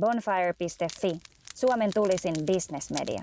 [0.00, 1.20] Bonfire.fi,
[1.54, 3.22] Suomen tulisin bisnesmedia.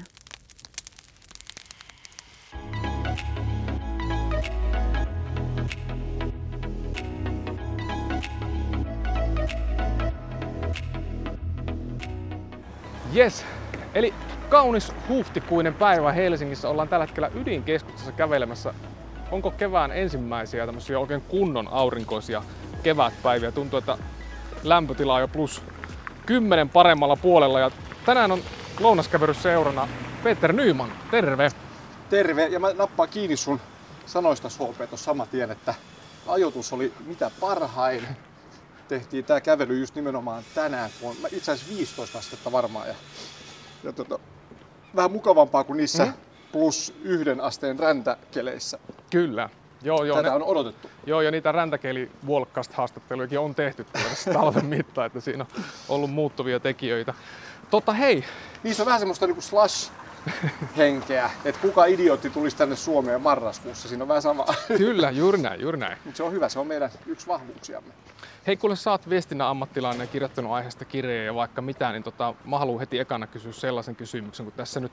[13.15, 13.45] Yes,
[13.93, 14.13] eli
[14.49, 16.69] kaunis huhtikuinen päivä Helsingissä.
[16.69, 18.73] Ollaan tällä hetkellä ydinkeskustassa kävelemässä.
[19.31, 22.43] Onko kevään ensimmäisiä tämmöisiä oikein kunnon aurinkoisia
[22.83, 23.51] kevätpäiviä?
[23.51, 23.97] Tuntuu, että
[24.63, 25.61] lämpötila on jo plus
[26.25, 27.59] 10 paremmalla puolella.
[27.59, 27.71] Ja
[28.05, 28.41] tänään on
[28.79, 29.87] lounaskävely seurana
[30.23, 30.91] Peter Nyman.
[31.11, 31.49] Terve!
[32.09, 33.59] Terve, ja mä nappaan kiinni sun
[34.05, 35.73] sanoista Suopea tuossa saman tien, että
[36.27, 38.07] ajoitus oli mitä parhain.
[38.87, 42.87] Tehtiin tää kävely just nimenomaan tänään, kun on itse asiassa 15 astetta varmaan.
[42.87, 42.95] Ja,
[43.83, 44.19] ja tota,
[44.95, 46.13] vähän mukavampaa kuin niissä Mm.
[46.51, 48.79] plus yhden asteen räntäkeleissä.
[49.09, 49.49] Kyllä.
[49.83, 50.89] Joo, joo, Tätä ne, on odotettu.
[51.05, 52.11] joo, ja niitä räntäkeli
[52.73, 57.13] haastattelujakin on tehty tässä talven mittaan, että siinä on ollut muuttuvia tekijöitä.
[57.69, 58.23] Totta hei,
[58.63, 63.87] Niissä on vähän semmoista niinku slash-henkeä, että kuka idiootti tulisi tänne Suomeen marraskuussa.
[63.89, 64.45] Siinä on vähän sama.
[64.77, 65.97] kyllä, juuri näin, juuri näin.
[66.05, 67.93] Mutta se on hyvä, se on meidän yksi vahvuuksiamme.
[68.47, 72.33] Hei, kuule sä oot viestinnän ammattilainen ja kirjoittanut aiheesta kirjaa ja vaikka mitä, niin tota,
[72.45, 74.91] mä haluan heti ekana kysyä sellaisen kysymyksen, kun tässä nyt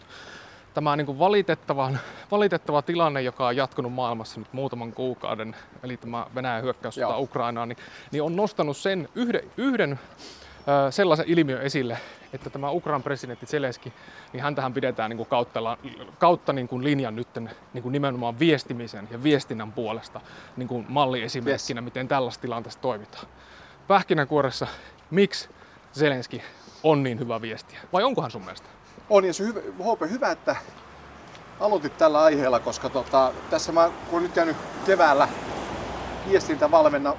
[0.74, 1.90] tämä niin kuin valitettava,
[2.30, 7.18] valitettava tilanne, joka on jatkunut maailmassa nyt muutaman kuukauden, eli tämä Venäjän hyökkäyssota.
[7.18, 7.78] Ukrainaan, niin,
[8.12, 9.98] niin on nostanut sen yhden, yhden
[10.86, 11.98] ö, sellaisen ilmiön esille,
[12.32, 13.92] että tämä Ukrainan presidentti Zelenski,
[14.32, 15.76] niin häntähän pidetään niin kuin kautta,
[16.18, 17.28] kautta niin kuin linjan nyt
[17.72, 20.20] niin kuin nimenomaan viestimisen ja viestinnän puolesta
[20.56, 23.26] niin kuin malliesimerkkinä, miten tällaisessa tilanteessa toimitaan.
[23.88, 24.66] Pähkinänkuoressa,
[25.10, 25.48] miksi
[25.92, 26.42] Zelenski
[26.82, 27.78] on niin hyvä viestiä?
[27.92, 28.68] Vai onkohan sun mielestä?
[29.10, 30.56] On ja se hyvä, Hoope, hyvä, että
[31.60, 35.28] aloitit tällä aiheella, koska tota, tässä mä kun nyt käynyt keväällä
[36.28, 36.70] viestintä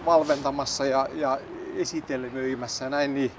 [0.05, 1.39] valmentamassa ja, ja
[1.75, 3.31] esitelmöimässä ja näin, niin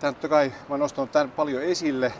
[0.00, 2.12] tämän, totta kai mä oon nostanut tämän paljon esille.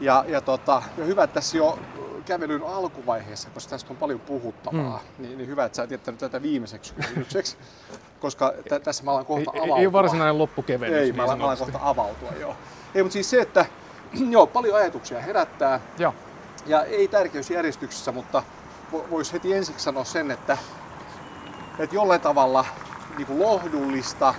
[0.00, 1.78] Ja, ja, tota, ja hyvä, että tässä jo
[2.24, 5.22] kävelyn alkuvaiheessa, koska tästä on paljon puhuttavaa, mm.
[5.22, 7.56] niin, niin hyvä, että sä et jättänyt tätä viimeiseksi kysymykseksi,
[8.20, 9.76] koska tä, tässä mä alan kohta Ei, avautua.
[9.76, 10.98] ei, ei varsinainen loppukevennys.
[10.98, 12.56] Ei, niin mä alan, mä alan kohta avautua, joo.
[12.94, 13.66] Ei, mutta siis se, että
[14.30, 16.14] joo, paljon ajatuksia herättää Joo.
[16.66, 18.42] ja ei tärkeysjärjestyksessä, mutta
[18.92, 20.58] voisi heti ensiksi sanoa sen, että,
[21.78, 22.64] että jollain tavalla
[23.16, 24.34] niin kuin lohdullista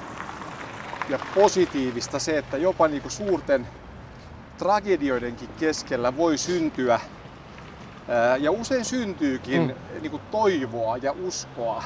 [1.09, 3.67] ja positiivista se, että jopa niin kuin suurten
[4.57, 6.99] tragedioidenkin keskellä voi syntyä
[8.07, 10.01] ää, ja usein syntyykin mm.
[10.01, 11.83] niin kuin toivoa ja uskoa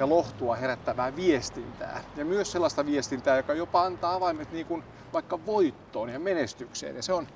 [0.00, 2.04] ja lohtua herättävää viestintää.
[2.16, 6.96] Ja myös sellaista viestintää, joka jopa antaa avaimet niin kuin vaikka voittoon ja menestykseen.
[6.96, 7.26] Ja se on,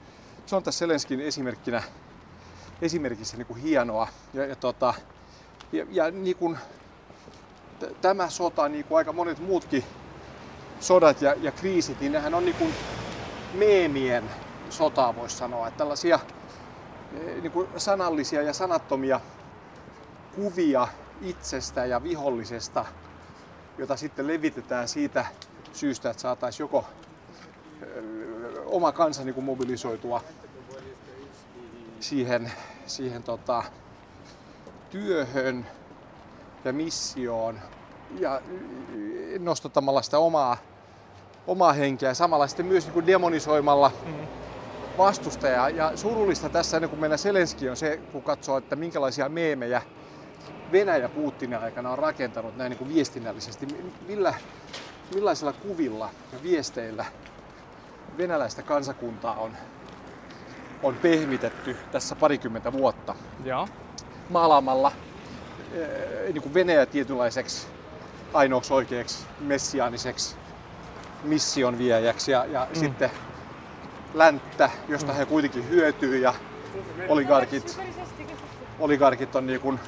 [0.46, 1.82] se on tässä Selenskin esimerkkinä,
[2.82, 4.08] esimerkissä niin kuin hienoa.
[4.34, 4.94] Ja, ja, tota,
[5.72, 6.58] ja, ja niin kuin,
[7.78, 9.84] t- tämä sota, niin kuin aika monet muutkin
[10.80, 12.74] sodat ja, ja kriisit, niin nehän on niin kuin
[13.54, 14.30] meemien
[14.70, 15.68] sotaa, voisi sanoa.
[15.68, 16.20] Että tällaisia
[17.12, 19.20] eh, niin kuin sanallisia ja sanattomia
[20.34, 20.88] kuvia
[21.22, 22.84] itsestä ja vihollisesta,
[23.78, 25.26] jota sitten levitetään siitä
[25.72, 26.84] syystä, että saataisiin joko
[28.66, 30.20] oma kansa niin kuin mobilisoitua
[32.00, 32.52] siihen,
[32.86, 33.62] siihen tota,
[34.90, 35.66] työhön
[36.64, 37.60] ja missioon
[38.18, 38.40] ja
[39.38, 40.56] nostattamalla sitä omaa,
[41.46, 43.92] omaa henkeä ja samalla sitten myös niin kuin demonisoimalla
[44.98, 45.68] vastustajaa.
[45.68, 49.82] Ja surullista tässä ennen kuin mennään Selenski on se, kun katsoo, että minkälaisia meemejä
[50.74, 53.66] Venäjä Putinin aikana on rakentanut näin niin kuin viestinnällisesti.
[54.08, 54.34] Millä,
[55.14, 57.04] millaisilla kuvilla ja viesteillä
[58.18, 59.52] venäläistä kansakuntaa on,
[60.82, 63.14] on pehmitetty tässä parikymmentä vuotta
[63.44, 63.68] Joo.
[64.28, 64.92] maalaamalla
[65.72, 67.66] eh, niin kuin Venäjä tietynlaiseksi
[68.32, 70.36] ainoaksi oikeaksi messiaaniseksi
[71.24, 72.80] mission viejäksi ja, ja mm.
[72.80, 73.10] sitten
[74.14, 75.18] länttä, josta mm.
[75.18, 76.34] he kuitenkin hyötyy ja
[77.08, 77.80] oligarkit,
[78.78, 79.80] oligarkit on niin kuin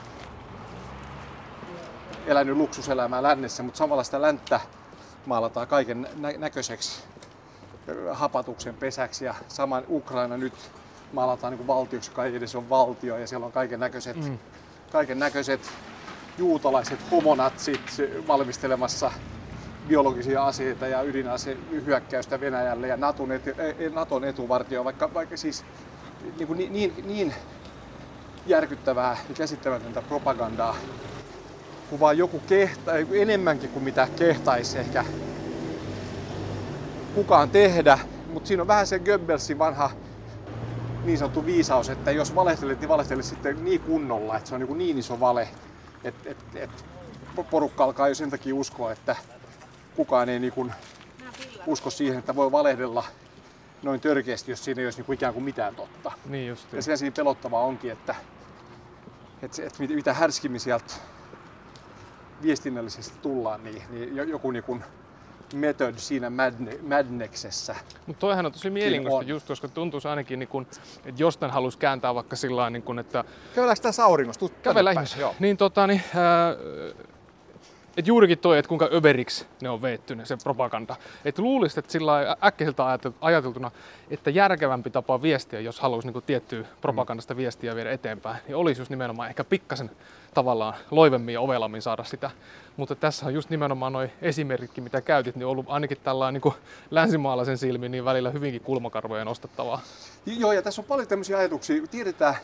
[2.26, 4.60] elänyt luksuselämää lännessä, mutta samalla sitä länttä
[5.26, 7.02] maalataan kaiken nä- näköiseksi
[8.12, 10.54] hapatuksen pesäksi ja saman Ukraina nyt
[11.12, 14.38] maalataan niin kuin valtioksi, joka ei edes ole valtio ja siellä on kaiken näköiset, mm.
[14.92, 15.60] kaiken näköiset
[16.38, 17.80] juutalaiset homonatsit
[18.26, 19.10] valmistelemassa
[19.88, 25.64] biologisia aseita ja ydinasehyökkäystä Venäjälle ja Naton, etu, eh, Naton etuvartio, vaikka, vaikka siis
[26.56, 27.34] niin, niin, niin
[28.46, 30.76] järkyttävää ja käsittämätöntä propagandaa
[31.90, 35.04] kuvaa joku kehta, enemmänkin kuin mitä kehtaisi ehkä
[37.14, 37.98] kukaan tehdä.
[38.32, 39.90] Mutta siinä on vähän se Goebbelsin vanha
[41.04, 44.78] niin sanottu viisaus, että jos valehtelet, niin valehtelet sitten niin kunnolla, että se on niin,
[44.78, 45.48] niin iso vale,
[46.04, 46.70] että et, et
[47.50, 49.16] porukka alkaa jo sen takia uskoa, että
[49.96, 50.72] kukaan ei niin kuin
[51.66, 53.04] usko siihen, että voi valehdella
[53.82, 56.12] noin törkeästi, jos siinä ei olisi niin kuin ikään kuin mitään totta.
[56.26, 56.56] Niin.
[56.72, 58.14] Ja siinä pelottavaa onkin, että,
[59.42, 60.94] että, että mit- mitä härskimmin sieltä
[62.42, 64.84] viestinnällisesti tullaan, niin, niin jo- joku niin kuin
[65.54, 67.76] method siinä madne, madnexessä.
[68.06, 69.28] Mutta toihan on tosi mielenkiintoista on.
[69.28, 70.66] just, koska tuntuisi ainakin, niin kun,
[71.06, 73.24] että jostain haluaisi kääntää vaikka sillä niin kun, että
[73.54, 74.38] Käydäänkö tässä auringossa?
[74.38, 74.98] Tuu tänne kävellä päin.
[75.04, 75.20] ihmisiä.
[75.20, 75.34] Joo.
[75.38, 76.56] Niin tota, niin, ää,
[77.96, 80.96] et juurikin toi, että kuinka överiksi ne on veetty, ne, se propaganda.
[81.24, 83.70] Että luulisit, että sillä äkkiseltä ajatel- ajateltuna,
[84.10, 88.90] että järkevämpi tapa viestiä, jos haluaisi niin tiettyä propagandasta viestiä viedä eteenpäin, niin olisi just
[88.90, 89.90] nimenomaan ehkä pikkasen
[90.36, 92.30] tavallaan loivemmin ja ovelammin saada sitä.
[92.76, 96.54] Mutta tässä on just nimenomaan noin esimerkki, mitä käytit, niin ollut ainakin tällainen niin
[96.90, 99.80] länsimaalaisen silmin niin välillä hyvinkin kulmakarvoja nostettavaa.
[100.26, 101.86] Joo, ja tässä on paljon tämmöisiä ajatuksia.
[101.90, 102.34] Tiedetään,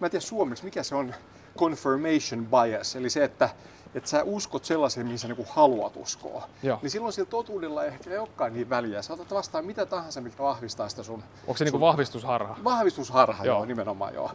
[0.00, 1.14] mä en tiedä suomeksi, mikä se on
[1.58, 3.50] confirmation bias, eli se, että,
[3.94, 6.48] että sä uskot sellaisen, mihin sä niinku haluat uskoa.
[6.62, 6.78] Joo.
[6.82, 9.02] Niin silloin sillä totuudella ehkä ei olekaan niin väliä.
[9.02, 12.56] Sä otat vastaan mitä tahansa, mikä vahvistaa sitä sun Onko se niin kuin vahvistusharha?
[12.64, 13.44] Vahvistusharha.
[13.44, 13.56] Joo.
[13.56, 14.30] joo, nimenomaan joo.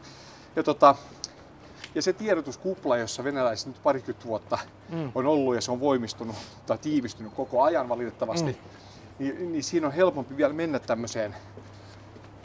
[0.56, 0.96] Ja, tota,
[1.96, 4.58] ja se tiedotuskupla, jossa venäläiset nyt parikymmentä vuotta
[4.90, 5.12] mm.
[5.16, 6.36] on ollut ja se on voimistunut
[6.66, 8.58] tai tiivistynyt koko ajan valitettavasti, mm.
[9.20, 11.36] niin, niin siinä on helpompi vielä mennä tämmöiseen,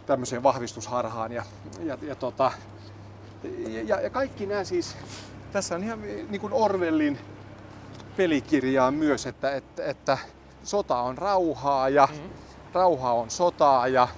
[0.07, 1.33] tämmöiseen vahvistusharhaan.
[1.33, 1.45] Ja,
[1.83, 2.53] ja, ja, tota,
[3.85, 4.97] ja, ja kaikki nämä siis,
[5.53, 7.19] tässä on ihan niin kuin Orwellin
[8.17, 10.19] pelikirjaa myös, että, että, että
[10.63, 12.31] sota on rauhaa ja mm.
[12.73, 14.09] rauha on sotaa ja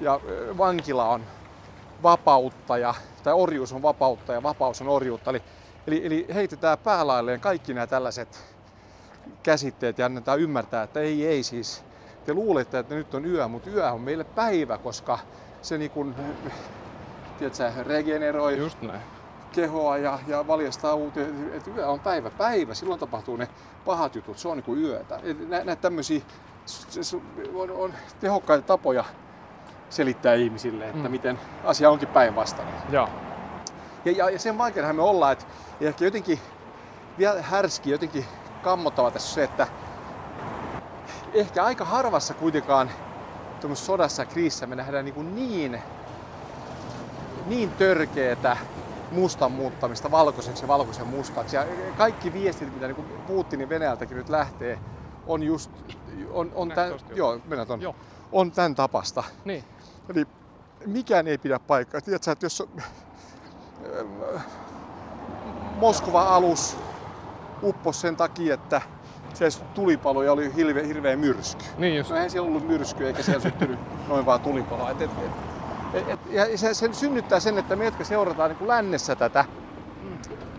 [0.00, 0.20] ja
[0.58, 1.22] vankila on
[2.02, 2.94] vapautta ja,
[3.26, 5.30] tai orjuus on vapautta ja vapaus on orjuutta.
[5.30, 5.42] Eli,
[5.86, 8.44] eli, eli heitetään päälailleen kaikki nämä tällaiset
[9.42, 11.84] käsitteet ja annetaan ymmärtää, että ei, ei siis.
[12.24, 15.18] Te luulette, että nyt on yö, mutta yö on meille päivä, koska
[15.62, 16.14] se niin kuin,
[17.38, 19.00] tiedätkö, regeneroi Just näin.
[19.52, 23.48] kehoa ja, ja valjastaa uuteen, että yö on päivä päivä, silloin tapahtuu ne
[23.84, 25.20] pahat jutut, se on niin kuin yötä.
[25.48, 26.20] Näitä tämmöisiä
[27.54, 29.04] on, on tehokkaita tapoja
[29.90, 31.10] selittää ihmisille, että Mm.
[31.10, 32.74] miten asia onkin päinvastainen.
[32.90, 33.08] Joo.
[34.04, 35.44] Ja, ja, ja sen vaikeanahan me ollaan, että
[35.80, 36.40] ja ehkä jotenkin
[37.18, 38.24] vielä härski, jotenkin
[38.62, 39.66] kammottava tässä se, että
[41.34, 42.90] ehkä aika harvassa kuitenkaan
[43.60, 45.82] tuommoisessa sodassa ja kriisissä me nähdään niin, kuin niin,
[47.46, 48.56] niin törkeetä
[49.10, 51.56] mustan muuttamista valkoiseksi ja valkoisen mustaksi.
[51.56, 51.64] Ja
[51.98, 54.78] kaikki viestit, mitä niin Putinin Venäjältäkin nyt lähtee,
[55.26, 55.70] on just
[56.30, 57.38] on, on, tämän, joo,
[57.80, 57.94] Joo.
[58.32, 59.24] on tämän tapasta.
[59.44, 59.64] Niin.
[60.08, 60.26] Eli
[60.86, 62.00] mikään ei pidä paikkaa.
[62.00, 62.68] Tiedätkö, että jos
[65.76, 66.76] Moskova alus
[67.62, 68.80] upposi sen takia, että
[69.34, 71.64] se tulipalo ja oli hirveä, hirveä myrsky.
[71.78, 72.10] Niin just.
[72.10, 74.90] No eihän siellä ollut myrsky eikä siellä syttynyt noin vaan tulipaloa.
[74.90, 75.10] Et, et,
[75.94, 79.44] et, et, ja se, se synnyttää sen, että me, jotka seurataan niin kuin lännessä tätä,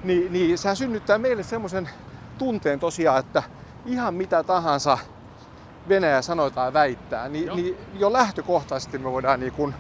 [0.03, 1.89] niin, niin sehän synnyttää meille semmoisen
[2.37, 3.43] tunteen tosiaan, että
[3.85, 4.97] ihan mitä tahansa
[5.89, 7.55] Venäjä sanoo tai väittää, niin, Joo.
[7.55, 9.73] niin jo lähtökohtaisesti me voidaan niin kuin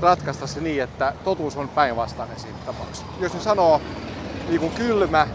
[0.00, 3.06] ratkaista se niin, että totuus on päinvastainen siinä tapauksessa.
[3.20, 3.80] Jos ne sanoo
[4.48, 5.26] niin kuin kylmä,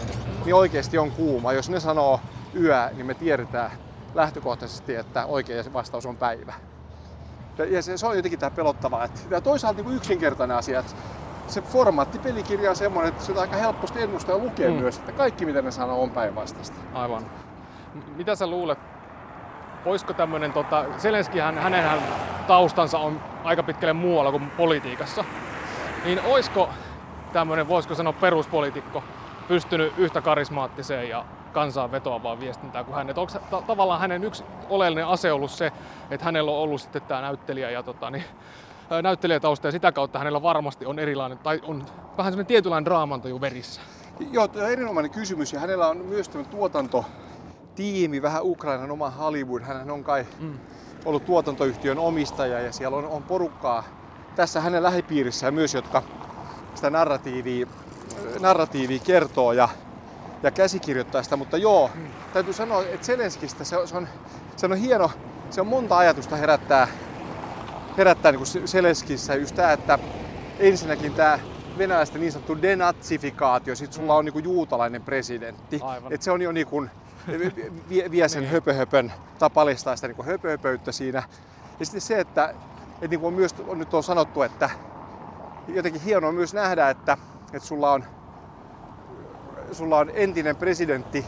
[0.44, 1.52] niin oikeasti on kuuma.
[1.52, 2.20] Jos ne sanoo
[2.54, 3.70] yö, niin me tiedetään
[4.14, 6.54] lähtökohtaisesti, että oikea vastaus on päivä.
[7.58, 9.04] Ja, ja se, se on jotenkin tämä pelottavaa.
[9.04, 10.92] Että, ja toisaalta niin kuin yksinkertainen asia, että
[11.48, 14.76] se formaattipelikirja on semmoinen, että se on aika helposti ennustaa ja lukea Mm.
[14.76, 16.76] myös, että kaikki mitä ne sanoo on päinvastaista.
[16.94, 17.26] Aivan.
[18.16, 18.78] Mitä sä luulet,
[19.84, 21.98] olisiko tämmöinen, tota, Zelenskihän, hänenhän
[22.46, 25.24] taustansa on aika pitkälle muualla kuin politiikassa,
[26.04, 26.68] niin olisiko
[27.32, 29.02] tämmöinen, voisiko sanoa peruspoliitikko,
[29.48, 33.18] pystynyt yhtä karismaattiseen ja kansaan vetoavaan viestintään kuin hänet?
[33.18, 35.72] Onko ta- tavallaan hänen yksi oleellinen ase ollut se,
[36.10, 38.24] että hänellä on ollut sitten tämä näyttelijä ja tota, niin,
[39.02, 41.86] näyttelijätausta ja sitä kautta hänellä varmasti on erilainen, tai on
[42.18, 43.80] vähän semmoinen tietynlainen draamantaju verissä.
[44.32, 46.52] Joo, tuo on erinomainen kysymys ja hänellä on myös tämmöinen
[47.78, 49.62] tuotantotiimi, vähän Ukrainan oma Hollywood.
[49.62, 50.58] Hän on kai Mm.
[51.04, 53.84] ollut tuotantoyhtiön omistaja ja siellä on, on porukkaa
[54.36, 56.02] tässä hänen lähipiirissään myös, jotka
[56.74, 57.66] sitä narratiivia,
[58.40, 59.68] narratiivia kertoo ja,
[60.42, 61.36] ja käsikirjoittaa sitä.
[61.36, 62.06] Mutta joo, Mm.
[62.32, 64.08] täytyy sanoa, että Zelenskistä se on, se on,
[64.56, 65.10] se on hieno,
[65.50, 66.88] se on monta ajatusta herättää,
[67.98, 69.98] herättää niin Zelenskissä just tämä, että
[70.58, 71.38] ensinnäkin tämä
[71.78, 75.80] venäläisten niin sanottu denatsifikaatio, sit sulla on niinku juutalainen presidentti.
[75.82, 76.12] Aivan.
[76.12, 76.86] Et se on jo niinku,
[77.88, 81.22] vie, vie sen höpöhöpön tai paljastaa sitä niinku höpöhöpöyttä siinä.
[81.80, 82.54] Ja sitten se, että
[83.02, 84.70] et niinku on myös on nyt on sanottu, että
[85.68, 87.16] jotenkin hienoa myös nähdä, että,
[87.52, 88.04] että sulla on
[89.72, 91.24] sulla on entinen presidentti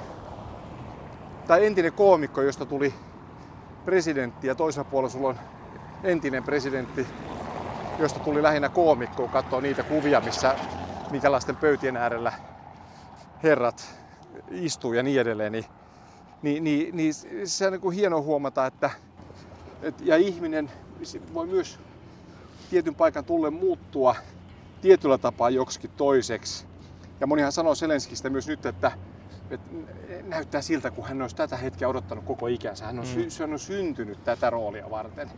[1.46, 2.94] tai entinen koomikko, josta tuli
[3.84, 5.38] presidentti ja toisella puolella sulla on
[6.04, 7.06] entinen presidentti,
[7.98, 10.54] josta tuli lähinnä koomikko, kun katsoo niitä kuvia, missä
[11.10, 12.32] minkälaisten pöytien äärellä
[13.42, 13.94] herrat
[14.50, 15.64] istuu ja niin edelleen, niin,
[16.42, 18.90] niin, niin, niin se on niin kuin hieno huomata, että
[19.82, 20.70] Et, ja ihminen
[21.34, 21.78] voi myös
[22.70, 24.14] tietyn paikan tullen muuttua
[24.80, 26.64] tietyllä tapaa joksikin toiseksi.
[27.20, 28.92] Ja monihan sanoo Selenskistä myös nyt, että,
[29.50, 29.70] että
[30.26, 32.86] näyttää siltä, kun hän olisi tätä hetkeä odottanut koko ikänsä.
[32.86, 33.30] Hän on, mm.
[33.30, 35.30] sy- hän on syntynyt tätä roolia varten.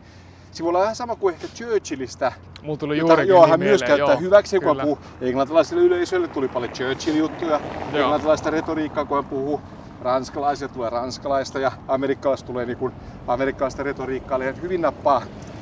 [0.51, 2.31] Se voi olla vähän sama kuin ehkä Churchillistä.
[2.61, 5.83] Mulla tuli jota, juurikin joo, hän myös mieleen, käyttää joo, hyväksi, kun hän puhuu englantilaiselle
[5.83, 6.27] yleisölle.
[6.27, 8.01] Tuli paljon Churchill-juttuja, Joo.
[8.01, 9.61] englantilaista retoriikkaa, kun hän puhuu
[10.03, 12.93] ranskalaisille tulee ranskalaista ja amerikkalaisille tulee niin kuin
[13.27, 14.35] amerikkalaista retoriikkaa.
[14.35, 15.21] Eli hän hyvin nappaa,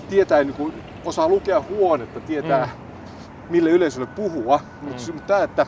[0.09, 0.73] tietää, niin kuin,
[1.05, 2.71] osaa lukea huonetta, tietää Mm.
[3.49, 4.59] mille yleisölle puhua.
[4.81, 5.19] Mutta mm.
[5.21, 5.65] tämä, että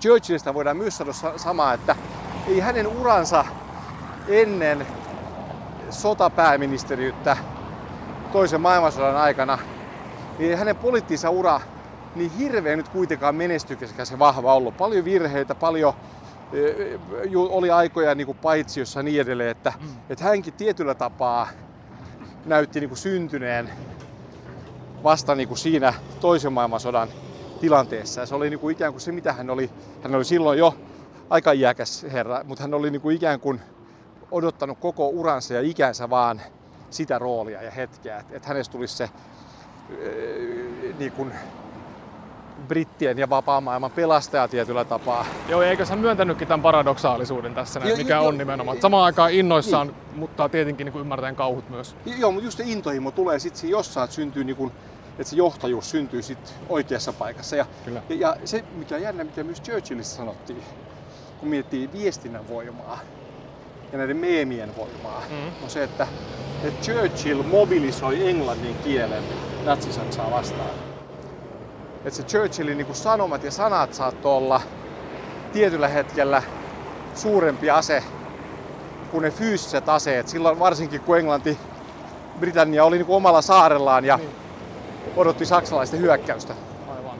[0.00, 1.96] Churchillista voidaan myös sanoa sa- samaa, että
[2.48, 3.44] ei hänen uransa
[4.28, 4.86] ennen
[5.90, 7.36] sotapääministeriyttä
[8.32, 9.58] toisen maailmansodan aikana,
[10.38, 11.60] niin ei hänen poliittinsa ura
[12.14, 14.76] niin hirveän nyt kuitenkaan menestyksekäs ja vahva ollut.
[14.76, 15.94] Paljon virheitä, paljon
[17.36, 19.88] oli aikoja niin kuin paitsiossa niin edelleen, että, mm.
[20.10, 21.48] että hänkin tietyllä tapaa
[22.44, 23.70] näytti niin kuin syntyneen
[25.02, 27.08] vasta niin kuin siinä toisen maailmansodan
[27.60, 28.20] tilanteessa.
[28.20, 29.70] Ja se oli niin kuin ikään kuin se, mitä hän oli.
[30.02, 30.74] Hän oli silloin jo
[31.30, 33.60] aika iäkäs herra, mutta hän oli niin kuin ikään kuin
[34.30, 36.40] odottanut koko uransa ja ikänsä vaan
[36.90, 39.10] sitä roolia ja hetkeä, että et hänestä tulisi se
[39.98, 41.32] ee, niin kuin
[42.64, 45.26] brittien ja vapaa maailman pelastaja tietyllä tapaa.
[45.48, 48.80] Joo, eikö hän myöntänytkin tämän paradoksaalisuuden tässä, näin, Joo, mikä joo, on nimenomaan.
[48.80, 51.96] Samaan aikaan innoissaan, mutta tietenkin niin ymmärtäen kauhut myös.
[52.18, 54.72] Joo, mutta just se intohimo tulee sitten jossain, että syntyy niin kuin,
[55.18, 57.56] että se johtajuus syntyy sit oikeassa paikassa.
[57.56, 58.02] Ja, Kyllä.
[58.08, 60.62] ja, ja se, mikä on jännä, mitä myös Churchillissa sanottiin,
[61.40, 62.98] kun miettii viestinnän voimaa
[63.92, 65.64] ja näiden meemien voimaa, Mm.
[65.64, 66.06] on se, että,
[66.64, 69.22] että Churchill mobilisoi englannin kielen
[69.64, 70.70] natsisaksaa vastaan.
[72.04, 74.60] Että se Churchillin niin sanomat ja sanat saattoi olla
[75.52, 76.42] tietyllä hetkellä
[77.14, 78.04] suurempi ase
[79.10, 80.28] kuin ne fyysiset aseet.
[80.28, 81.58] Silloin varsinkin kun Englanti,
[82.40, 84.30] Britannia oli niin kuin omalla saarellaan ja Niin.
[85.16, 86.54] odotti saksalaisten hyökkäystä.
[86.96, 87.18] Aivan.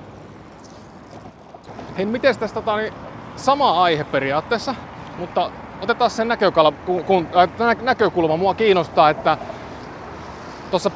[1.96, 2.92] Hei, miten tästä tota, niin,
[3.36, 4.74] sama aihe periaatteessa,
[5.18, 5.50] mutta
[5.82, 8.36] otetaan sen näkökulma, kun, kun, äh, nä- näkökulma.
[8.36, 9.38] Mua kiinnostaa, että
[10.70, 10.90] tuossa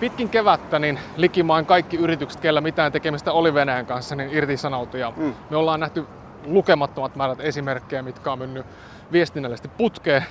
[0.00, 5.00] pitkin kevättä niin likimain kaikki yritykset, kellä mitään tekemistä oli Venäjän kanssa, niin irtisanoutui.
[5.00, 5.34] Ja Mm.
[5.50, 6.06] Me ollaan nähty
[6.46, 8.66] lukemattomat määrät esimerkkejä, mitkä on mennyt
[9.12, 10.24] viestinnällisesti putkeen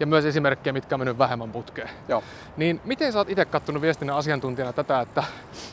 [0.00, 1.90] ja myös esimerkkejä, mitkä on mennyt vähemmän putkeen.
[2.08, 2.22] Joo.
[2.56, 5.24] Niin miten sä oot itse kattonut viestinnän asiantuntijana tätä, että,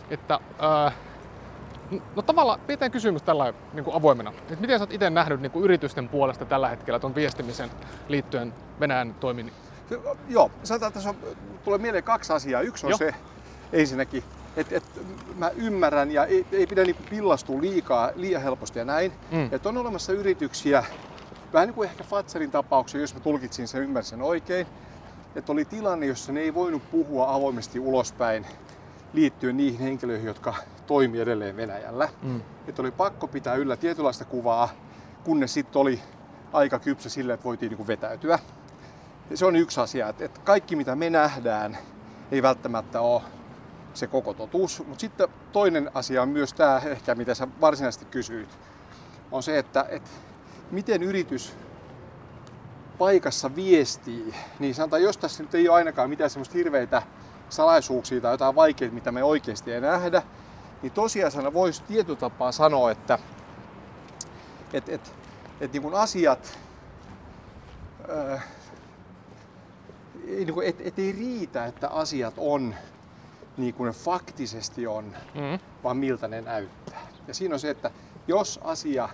[0.10, 0.92] että ää,
[2.16, 4.34] no tavallaan pidetään kysymys tällä niin kuin avoimena.
[4.52, 7.70] Et miten sä oot itse nähnyt niin kuin yritysten puolesta tällä hetkellä tuon viestimisen
[8.08, 9.52] liittyen Venäjän toimiin?
[10.30, 11.16] Joo, sanotaan, että tässä on,
[11.64, 12.62] tulee mieleen kaksi asiaa.
[12.62, 12.98] Yksi on Joo.
[12.98, 13.14] se
[13.74, 14.24] ensinnäkin,
[14.58, 15.00] että, että
[15.36, 19.12] mä ymmärrän ja ei, ei pidä niin pillastua liikaa, liian helposti ja näin.
[19.32, 19.50] Mm.
[19.52, 20.86] Että on olemassa yrityksiä,
[21.54, 24.68] vähän niin kuin ehkä Fatserin tapauksen, jos mä tulkitsin sen, ymmärsin oikein,
[25.36, 28.46] että oli tilanne, jossa ne ei voinut puhua avoimesti ulospäin
[29.14, 30.54] liittyen niihin henkilöihin, jotka
[30.88, 32.10] toimii edelleen Venäjällä.
[32.22, 32.42] Mm.
[32.68, 34.70] Että oli pakko pitää yllä tietynlaista kuvaa,
[35.24, 36.02] kunnes sitten oli
[36.54, 38.40] aika kypsä sille, että voitiin niin kuin vetäytyä.
[39.36, 41.78] Se on yksi asia, että, kaikki mitä me nähdään
[42.32, 43.22] ei välttämättä ole
[43.94, 44.80] se koko totuus.
[44.80, 48.50] Mutta sitten toinen asia on myös tämä ehkä, mitä sä varsinaisesti kysyit,
[49.32, 50.10] on se, että, että
[50.72, 51.56] miten yritys
[52.98, 54.34] paikassa viestii.
[54.60, 57.02] Niin sanotaan, jos tässä nyt ei ole ainakaan mitään semmoista hirveitä
[57.50, 60.22] salaisuuksia tai jotain vaikeita, mitä me oikeasti ei nähdä,
[60.82, 63.20] niin tosiasiana voisi tietyllä tapaa sanoa, että
[64.74, 65.14] et, et,
[65.62, 66.60] et niin kuin asiat,
[68.10, 68.40] ei,
[70.28, 72.76] niin kuin, et, et ei riitä, että asiat on
[73.58, 75.06] niin kuin ne faktisesti on,
[75.36, 75.60] Mm.
[75.84, 77.08] vaan miltä ne näyttää.
[77.28, 77.92] Ja siinä on se, että
[78.28, 79.10] jos asia,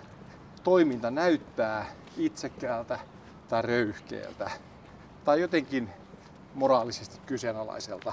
[0.62, 2.98] toiminta näyttää itsekkäältä
[3.48, 4.50] tai röyhkeältä
[5.24, 5.88] tai jotenkin
[6.54, 8.12] moraalisesti kyseenalaiselta,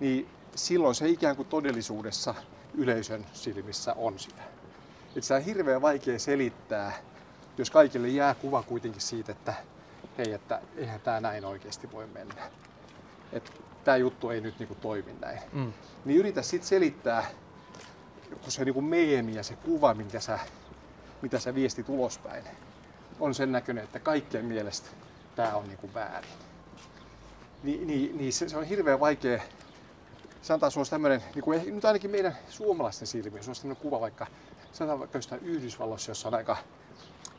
[0.00, 2.34] niin silloin se ikään kuin todellisuudessa
[2.74, 4.42] yleisön silmissä on sitä.
[5.08, 6.92] Että se on hirveän vaikea selittää,
[7.58, 9.54] jos kaikille jää kuva kuitenkin siitä, että
[10.18, 12.50] hei, että eihän tämä näin oikeasti voi mennä.
[13.32, 13.50] Että
[13.84, 15.40] tämä juttu ei nyt niinku toimi näin.
[15.52, 15.72] Mm.
[16.04, 17.26] Niin yritä sitten selittää,
[18.42, 20.38] kun se niinku meemi ja se kuva, minkä sä,
[21.22, 22.44] mitä sä viestit ulospäin,
[23.20, 24.88] on sen näköinen, että kaikkien mielestä
[25.36, 26.30] tämä on niinku väärin.
[27.62, 29.42] Ni, niin, niin se, se, on hirveän vaikea
[30.46, 34.00] sanotaan, se olisi tämmöinen, niin kuin, nyt ainakin meidän suomalaisten silmiin, se olisi tämmöinen kuva
[34.00, 34.26] vaikka,
[34.72, 36.56] sanotaan vaikka jostain Yhdysvalloissa, jossa on aika,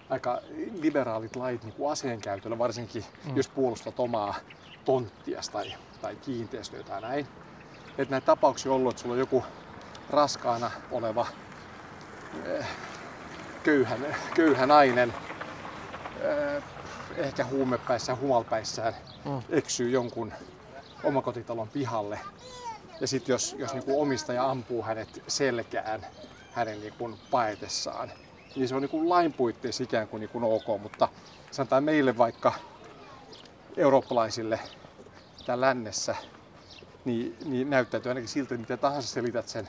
[0.09, 0.41] aika
[0.81, 3.37] liberaalit lait niin kuin aseen käytöllä, varsinkin mm.
[3.37, 4.35] jos puolustat omaa
[4.85, 7.27] tonttias tai, tai kiinteistöä tai näin.
[7.97, 9.43] Että näitä tapauksia on ollut, että sulla on joku
[10.09, 11.27] raskaana oleva
[12.45, 12.67] eh,
[13.63, 13.97] köyhä,
[14.35, 15.13] köyhä nainen,
[16.21, 16.63] eh,
[17.17, 18.93] ehkä huumepäissään, humalpäissään,
[19.25, 19.41] Mm.
[19.49, 20.33] eksyy jonkun
[21.03, 22.19] omakotitalon pihalle.
[23.01, 26.05] Ja sitten jos, jos niin kuin omistaja ampuu hänet selkään
[26.51, 28.11] hänen niin kuin paetessaan,
[28.55, 31.09] niin se on niin kuin lain puitteissa ikään kuin, niin kuin ok, mutta
[31.51, 32.53] sanotaan meille vaikka
[33.77, 34.59] eurooppalaisille
[35.45, 36.15] täällä lännessä,
[37.05, 39.67] niin, niin näyttäytyy ainakin siltä, että mitä tahansa selität sen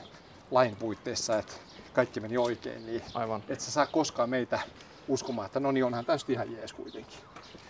[0.51, 1.53] lain puitteissa, että
[1.93, 3.43] kaikki meni oikein, niin Aivan.
[3.49, 4.59] et sä saa koskaan meitä
[5.07, 7.19] uskomaan, että no niin onhan täysin ihan jees kuitenkin.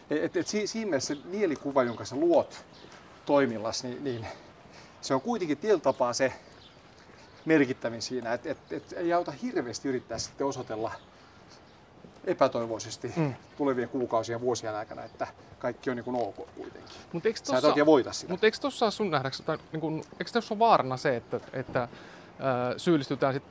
[0.09, 2.65] Et, et si, siinä mielessä se mielikuva, jonka sä luot
[3.25, 4.27] toimillas, niin, niin
[5.01, 6.33] se on kuitenkin tietyllä tapaa se
[7.46, 10.91] merkittävin siinä, että et, et ei auta hirveästi yrittää sitten osoitella
[12.25, 13.34] epätoivoisesti mm.
[13.58, 15.27] tulevien kuukausien ja vuosien aikana, että
[15.60, 16.96] kaikki on niin kuin ok kuitenkin.
[17.13, 18.34] Mut eikö Sä et tossa, oikein voita sitä.
[18.34, 21.79] Mutta eikö tuossa sun nähdäkseni, tai niin kun, eikö tuossa ole vaarana se, että, että
[21.79, 23.43] ää, syyllistytään sit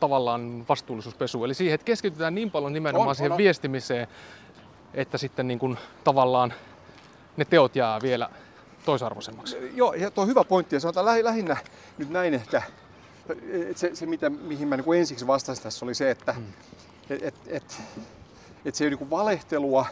[0.00, 1.44] tavallaan vastuullisuuspesuun?
[1.44, 3.38] Eli siihen, että keskitytään niin paljon nimenomaan On, siihen on, on.
[3.38, 4.08] viestimiseen,
[4.94, 6.54] että sitten niin kun, tavallaan
[7.36, 8.30] ne teot jää vielä
[8.84, 9.56] toisarvoisemmaksi.
[9.74, 11.56] Joo, ja tuo on hyvä pointti, ja sanotaan lähi, lähinnä
[11.98, 12.62] nyt näin ehkä,
[13.74, 16.52] se, se mitä, mihin mä niin kuin ensiksi vastasin tässä oli se, että mm.
[17.10, 17.82] et, et, et,
[18.64, 19.86] et se ei ole niin kuin valehtelua,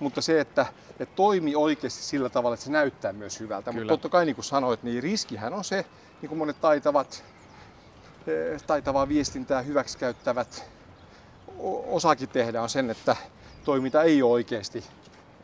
[0.00, 0.66] mutta se, että
[1.00, 3.70] et toimii oikeasti sillä tavalla, että se näyttää myös hyvältä.
[3.72, 3.90] Mutta Kyllä.
[3.90, 5.86] totta kai niin kuin sanoit, niin riskihän on se,
[6.22, 7.24] niin kuin monet taitavat,
[8.26, 10.64] eh, taitavaa viestintää hyväksikäyttävät
[11.58, 13.16] o- osaakin tehdä, on sen, että
[13.64, 14.84] toiminta ei ole oikeasti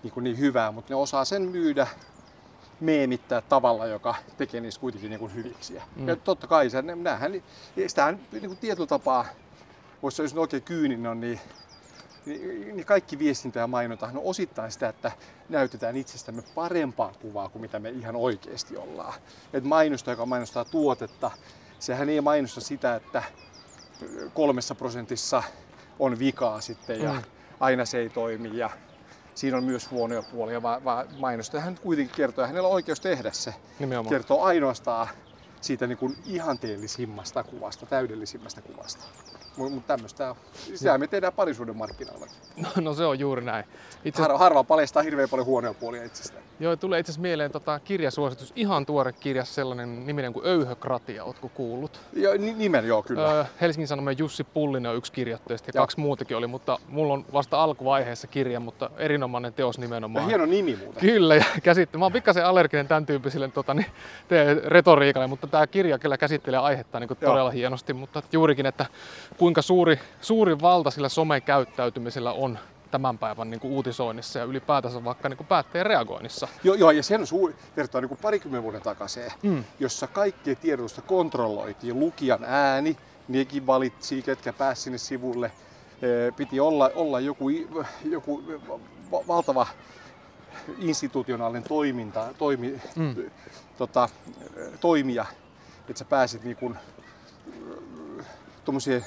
[0.03, 1.87] niin, kuin niin hyvää, mutta ne osaa sen myydä
[2.81, 5.79] meemittää tavalla, joka tekee niistä kuitenkin niin kuin hyviksi.
[5.97, 6.09] Mm.
[6.09, 7.43] Ja totta kai se, näähän,
[7.87, 9.27] sitähän niin kuin tietyllä tapaa,
[10.03, 11.41] voisi jos oikein kyyninen on, niin,
[12.27, 15.13] niin, niin kaikki viestintä ja mainonta on osittain sitä, että
[15.49, 19.15] näytetään itsestämme parempaa kuvaa kuin mitä me ihan oikeasti ollaan.
[19.53, 21.31] Et mainosta, joka mainostaa tuotetta,
[21.79, 23.23] sehän ei mainosta sitä, että
[24.35, 25.43] kolmessa prosentissa
[25.99, 27.23] on vikaa sitten ja Mm.
[27.61, 28.71] aina se ei toimi ja
[29.39, 33.01] siinä on myös huonoja puolia, vaan, vaan mainostaja hän kuitenkin kertoo, ja hänellä on oikeus
[33.01, 33.55] tehdä se.
[33.79, 34.11] Nimenomaan.
[34.11, 35.09] Kertoo ainoastaan
[35.61, 39.05] siitä niin kuin ihanteellisimmasta kuvasta, täydellisimmästä kuvasta.
[39.57, 40.35] Mutta mut tämmöistä,
[40.75, 42.27] sitä me tehdään parisuuden markkinoilla.
[42.57, 43.65] No, no se on juuri näin.
[44.05, 46.43] Itse Harva, harva paljastaa hirveän paljon huonoja puolia itsestään.
[46.61, 51.49] Joo, tulee itse asiassa mieleen tota, kirjasuositus, ihan tuore kirja, sellainen niminen kuin Öyhökratia, ootko
[51.49, 52.01] kuullut?
[52.13, 53.33] Jo, ni- nimen joo kyllä.
[53.33, 55.83] Öö, Helsingin Sanomien Jussi Pullinen on yksi kirjoittajista ja Joo.
[55.83, 60.27] kaksi muutakin oli, mutta mulla on vasta alkuvaiheessa kirja, mutta erinomainen teos ja nimenomaan.
[60.27, 61.01] hieno nimi muuten.
[61.01, 61.99] Kyllä, ja käsitte.
[61.99, 63.87] Mä oon pikkasen allerginen tämän tyyppisille tota, niin,
[64.29, 67.31] te- retoriikalle, mutta tämä kirja kyllä käsittelee aihetta niin kuin Joo.
[67.33, 67.93] todella hienosti.
[67.93, 68.87] Mutta juurikin, että
[69.49, 72.59] kuinka suuri, suuri valta sillä somekäyttäytymisellä on
[72.91, 76.49] tämän päivän niin kuin uutisoinnissa ja ylipäätänsä vaikka niin kuin päättäjän reagoinnissa.
[76.65, 79.65] Joo, joo, ja sen suuri, vertaa niin kuin parikymmentä vuoden takaisin, Mm.
[79.81, 82.01] jossa kaikkien tiedotusta kontrolloitiin.
[82.01, 82.97] Lukijan ääni,
[83.29, 85.53] nekin valitsi, ketkä pääsi sinne sivulle.
[86.37, 87.49] Piti olla, olla joku,
[88.05, 88.43] joku
[89.13, 89.67] va- valtava
[90.79, 93.15] institutionaalinen toiminta, toimi, Mm.
[93.79, 94.09] tota,
[94.81, 95.27] toimija,
[95.89, 96.77] että sä pääsit niin kuin,
[98.65, 99.05] tommoseen,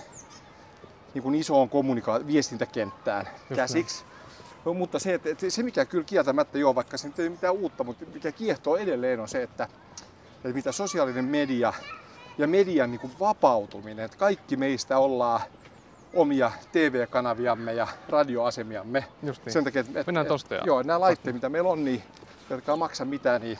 [1.14, 3.56] niin kuin isoon kommunika- viestintäkenttään näin.
[3.56, 4.04] käsiksi.
[4.66, 7.32] No, mutta se, että, että se mikä kyllä kieltämättä joo, vaikka se nyt ei ole
[7.32, 9.68] mitään uutta, mutta mikä kiehtoo edelleen on se, että,
[10.36, 11.74] että mitä sosiaalinen media
[12.38, 15.42] ja median niin kuin vapautuminen, että kaikki meistä ollaan
[16.14, 19.06] omia TV-kanaviamme ja radioasemiamme.
[19.24, 19.54] Just niin.
[19.54, 22.04] Sen takia, että, Mennään tosta ja- joo, nämä laitteet, mitä meillä on, niin,
[22.50, 23.60] jotka maksa mitään, niin,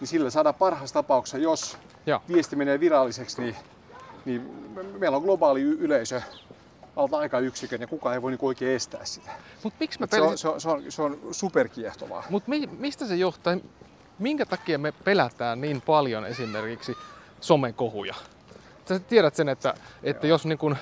[0.00, 2.20] niin sillä saadaan parhaassa tapauksessa, jos Joo.
[2.28, 3.56] viesti menee viralliseksi, niin,
[4.24, 6.22] niin me- meillä on globaali yleisö
[6.96, 9.30] alta aikayksikön ja kukaan ei voi niin oikein estää sitä.
[9.62, 10.38] Mutta miksi mä Se on, pelin...
[10.38, 12.24] se on, se on, se on superkiehtovaa.
[12.30, 13.56] Mut mi, mistä se johtaa?
[14.18, 16.96] Minkä takia me pelätään niin paljon esimerkiksi
[17.40, 18.14] somekohuja?
[18.88, 20.76] Sä tiedät sen, että, että jos niin kun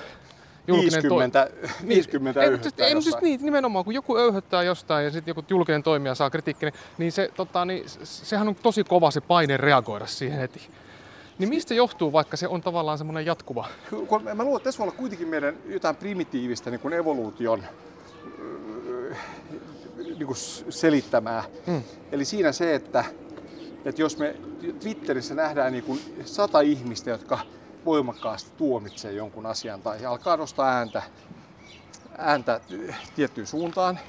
[0.67, 1.49] julkinen toi- 50,
[1.87, 5.11] 50 ei, ei, mutta siis, ei, mutta siis niin, nimenomaan, kun joku öyhöttää jostain ja
[5.11, 8.83] sitten joku julkinen toimija saa kritiikkiä, niin, niin, se, tota, niin se- sehän on tosi
[8.83, 10.69] kova se paine reagoida siihen heti.
[11.39, 13.67] Niin mistä johtuu, vaikka se on tavallaan semmoinen jatkuva?
[14.07, 17.63] Kun mä luulen, että tässä voi olla kuitenkin meidän jotain primitiivistä niin kuin evoluution
[18.39, 19.15] öö,
[19.97, 20.37] niin kuin
[20.69, 21.43] selittämää.
[21.67, 21.81] Mm.
[22.11, 23.05] Eli siinä se, että,
[23.85, 24.35] että jos me
[24.79, 27.39] Twitterissä nähdään niin kuin sata ihmistä, jotka
[27.85, 31.01] voimakkaasti tuomitsee jonkun asian tai alkaa nostaa ääntä,
[32.17, 32.61] ääntä
[33.15, 33.99] tiettyyn suuntaan,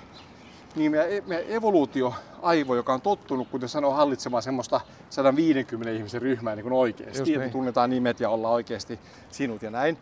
[0.76, 4.80] niin meidän, meidän evoluutioaivo, joka on tottunut, kuten sanoo, hallitsemaan semmoista
[5.10, 7.52] 150 ihmisen ryhmää niin kuin oikeasti, Just että niin.
[7.52, 8.98] tunnetaan nimet ja ollaan oikeasti
[9.30, 9.98] sinut ja näin,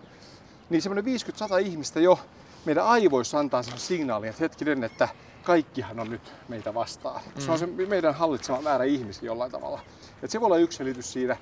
[0.70, 1.14] niin semmoinen
[1.59, 2.18] 50-100 ihmistä jo
[2.64, 5.09] meidän aivoissa antaa semmoisen signaalin, että hetkinen, että
[5.42, 7.20] kaikkihan on nyt meitä vastaan.
[7.35, 7.40] Mm.
[7.40, 9.80] Se on se meidän hallitsema määrä ihmisiä jollain tavalla.
[10.22, 11.37] Et se voi olla yksi selitys siinä.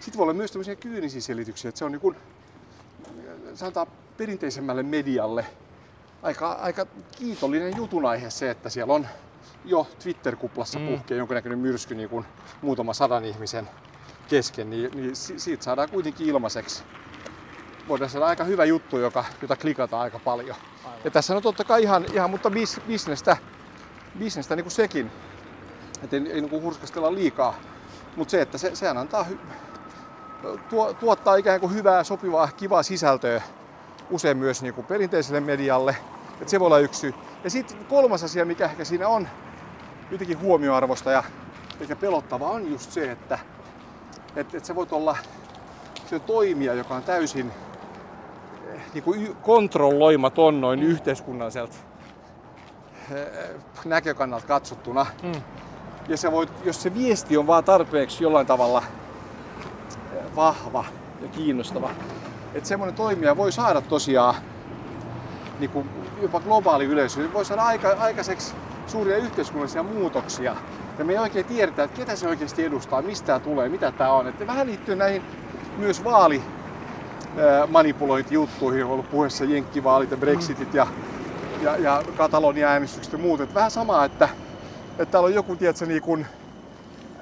[0.00, 2.16] Sitten voi olla myös tämmöisiä kyynisiä selityksiä, että se on niin kuin,
[3.54, 3.86] sanotaan
[4.16, 5.46] perinteisemmälle medialle
[6.26, 6.86] aika, aika
[7.18, 9.06] kiitollinen jutun aihe se, että siellä on
[9.64, 10.86] jo Twitter-kuplassa mm.
[10.86, 12.24] puhkee jonkinnäköinen myrsky niin kuin
[12.62, 13.68] muutama sadan ihmisen
[14.28, 16.82] kesken, niin, niin siitä saadaan kuitenkin ilmaiseksi.
[17.88, 20.56] Voidaan saada aika hyvä juttu, joka, jota klikataan aika paljon.
[20.84, 21.00] Aivan.
[21.04, 23.36] Ja tässä on totta kai ihan, ihan mutta bis, bisnestä,
[24.18, 25.10] bisnestä niin kuin sekin,
[26.02, 27.54] että ei, ei niin kuin hurskastella liikaa.
[28.16, 29.38] Mutta se, että se, sehän antaa hy,
[30.70, 33.42] tuo, tuottaa ikään kuin hyvää, sopivaa, kivaa sisältöä
[34.10, 35.96] usein myös niin kuin perinteiselle medialle.
[36.40, 37.14] Että se voi olla yksi syy.
[37.44, 39.28] Ja sitten kolmas asia, mikä ehkä siinä on
[40.10, 41.24] jotenkin huomioarvosta ja
[41.80, 43.38] ehkä pelottava on just se, että,
[44.36, 45.16] että, että se voit olla
[46.06, 47.52] se toimija, joka on täysin
[48.74, 50.86] eh, niin kuin kontrolloimaton noin mm.
[50.86, 51.76] yhteiskunnalliselta
[53.10, 53.26] eh,
[53.84, 55.06] näkökannalta katsottuna.
[55.22, 55.42] Mm.
[56.08, 58.82] Ja se voit, jos se viesti on vaan tarpeeksi jollain tavalla
[60.12, 60.84] eh, vahva
[61.22, 61.90] ja kiinnostava,
[62.54, 64.34] että semmoinen toimija voi saada tosiaan
[65.58, 65.90] niin kuin
[66.22, 68.54] jopa globaali yleisö, voi saada aika, aikaiseksi
[68.86, 70.56] suuria yhteiskunnallisia muutoksia.
[70.98, 74.12] Ja me ei oikein tiedetä, että ketä se oikeasti edustaa, mistä tämä tulee, mitä tämä
[74.12, 74.28] on.
[74.28, 75.22] Että vähän liittyy näihin
[75.78, 76.42] myös vaali
[77.68, 80.86] manipulointijuttuihin, on ollut puheessa jenkkivaalit ja brexitit ja,
[81.62, 83.40] ja, ja Katalonia äänestykset ja muut.
[83.40, 84.28] Että vähän sama, että,
[84.90, 86.26] että täällä on joku, tiedätkö, niin kuin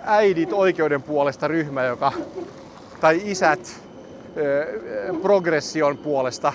[0.04, 2.12] äidit oikeuden puolesta ryhmä, joka,
[3.00, 3.80] tai isät
[5.22, 6.52] progression puolesta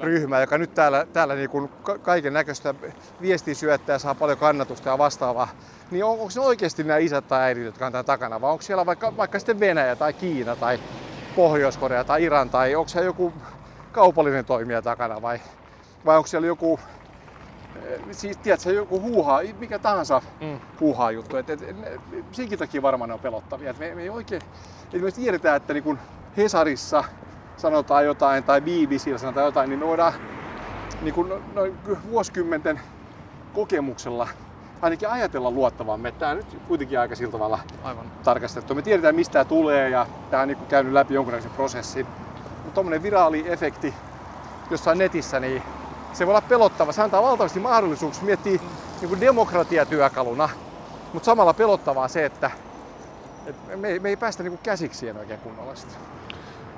[0.00, 0.18] Kyllä.
[0.18, 1.70] ryhmä, joka nyt täällä, täällä niin kuin
[2.02, 2.74] kaiken näköistä
[3.20, 5.48] viestiä syöttää ja saa paljon kannatusta ja vastaavaa.
[5.90, 8.62] Niin on, onko se oikeasti nämä isät tai äidit, jotka on tämän takana, vai onko
[8.62, 10.78] siellä vaikka, vaikka sitten Venäjä tai Kiina tai
[11.36, 13.32] Pohjois-Korea tai Iran, tai onko se joku
[13.92, 15.40] kaupallinen toimija takana, vai,
[16.04, 16.80] vai onko siellä joku
[18.12, 20.60] siis tiedätkö, joku huuhaa, mikä tahansa mm.
[20.80, 21.36] huuhaa juttu.
[21.36, 21.80] Et, et, et,
[22.32, 23.70] senkin takia varmaan ne on pelottavia.
[23.70, 24.42] Et me, me ei oikein,
[24.92, 25.98] et me tiedetään, että niin kun
[26.36, 27.04] Hesarissa
[27.58, 30.12] sanotaan jotain tai BBCllä sanotaan jotain, niin me voidaan
[31.02, 31.78] niin kuin noin
[32.10, 32.80] vuosikymmenten
[33.54, 34.28] kokemuksella
[34.82, 36.12] ainakin ajatella luottavamme.
[36.12, 38.06] Tämä on nyt kuitenkin aika sillä tavalla Aivan.
[38.24, 38.74] tarkastettu.
[38.74, 42.06] Me tiedetään mistä tämä tulee ja tämä on niin kuin käynyt läpi jonkunlaisen prosessin.
[42.54, 43.94] Mutta tuommoinen viraali efekti
[44.70, 45.62] jossain netissä, niin
[46.12, 46.92] se voi olla pelottava.
[46.92, 48.60] Se antaa valtavasti mahdollisuuksia miettiä
[49.00, 50.48] niin kuin demokratiatyökaluna,
[51.12, 52.50] mutta samalla pelottavaa se, että,
[53.46, 56.17] että me, me ei päästä niin kuin käsiksi siihen oikein kunnolla sitä.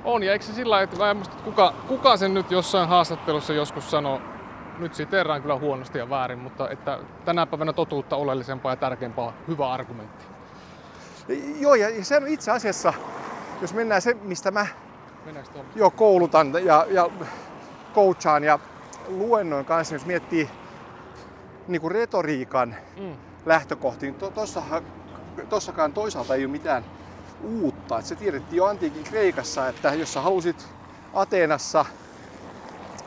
[0.05, 4.21] On, ja eikö se sillä että, että kuka, kuka sen nyt jossain haastattelussa joskus sanoo,
[4.79, 9.33] nyt siteeraan kyllä huonosti ja väärin, mutta että tänä päivänä totuutta oleellisempaa ja tärkeämpää on
[9.49, 10.25] hyvä argumentti.
[11.61, 12.93] Joo, ja se on itse asiassa,
[13.61, 14.67] jos mennään se, mistä mä
[15.75, 17.11] jo koulutan ja, ja
[17.95, 18.59] coachaan ja
[19.09, 20.51] luennoin kanssa, jos miettii
[21.69, 23.17] niin kuin retoriikan mm.
[23.47, 24.33] lähtökohtiin, to,
[25.49, 26.85] tossakaan toisaalta ei ole mitään
[27.43, 27.99] uutta.
[27.99, 30.69] Et se tiedettiin jo antiikin Kreikassa, että jos sä halusit
[31.15, 31.85] Ateenassa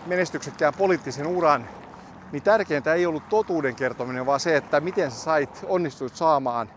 [0.06, 1.68] menestyksekkään poliittisen uran,
[2.32, 6.70] niin tärkeintä ei ollut totuuden kertominen, vaan se, että miten sä sait, onnistuit saamaan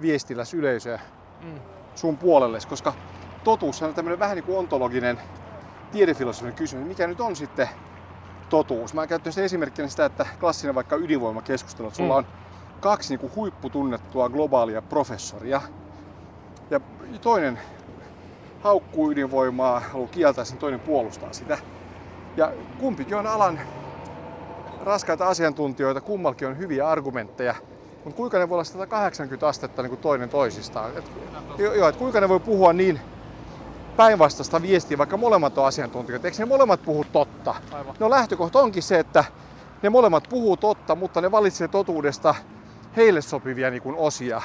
[0.00, 1.00] viestillä yleisöä
[1.44, 1.60] mm.
[1.94, 2.92] sun puolelle, koska
[3.44, 5.20] totuus on tämmöinen vähän niin kuin ontologinen
[5.92, 7.68] tiedefilosofinen kysymys, mikä nyt on sitten
[8.48, 8.94] totuus.
[8.94, 12.18] Mä käyttänyt sitä esimerkkinä sitä, että klassinen vaikka ydinvoimakeskustelu, että sulla mm.
[12.18, 12.26] on
[12.80, 15.62] kaksi niin kuin huipputunnettua globaalia professoria,
[16.70, 16.80] ja
[17.20, 17.58] toinen
[18.60, 21.58] haukkuu ydinvoimaa, haluaa kieltää sen, toinen puolustaa sitä.
[22.36, 23.60] Ja kumpikin on alan
[24.84, 27.54] raskaita asiantuntijoita, kummallakin on hyviä argumentteja.
[28.04, 30.90] Mutta kuinka ne voi olla 180 astetta niin kuin toinen toisistaan?
[30.96, 31.10] Et,
[31.58, 33.00] jo, et kuinka ne voi puhua niin
[33.96, 36.26] päinvastaista viestiä, vaikka molemmat on asiantuntijoita.
[36.26, 37.54] Eikö ne molemmat puhu totta?
[37.72, 37.94] Aivan.
[37.98, 39.24] No lähtökohta onkin se, että
[39.82, 42.34] ne molemmat puhuu totta, mutta ne valitsee totuudesta
[42.96, 44.42] heille sopivia niin kuin osia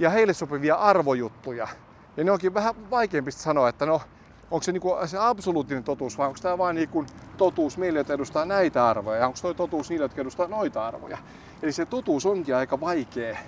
[0.00, 1.68] ja heille sopivia arvojuttuja.
[2.16, 4.00] Ja ne onkin vähän vaikeampi sanoa, että no,
[4.50, 7.04] onko se, niinku se absoluuttinen totuus vai onko tämä vain niinku
[7.36, 11.18] totuus meille, jotka edustaa näitä arvoja ja onko tuo totuus niille, jotka edustaa noita arvoja.
[11.62, 13.38] Eli se totuus onkin aika vaikea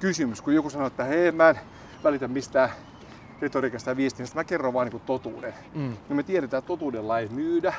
[0.00, 1.60] kysymys, kun joku sanoo, että hei mä en
[2.04, 2.70] välitä mistään
[3.40, 5.54] retoriikasta ja viestinnästä, mä kerron vain niinku totuuden.
[5.74, 5.96] Mm.
[6.08, 7.74] Ja me tiedetään, että totuudella ei myydä,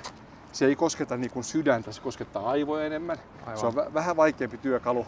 [0.51, 3.17] se ei kosketa niinku sydäntä, se koskettaa aivoja enemmän.
[3.41, 3.57] Aivan.
[3.57, 5.05] Se on v- vähän vaikeampi työkalu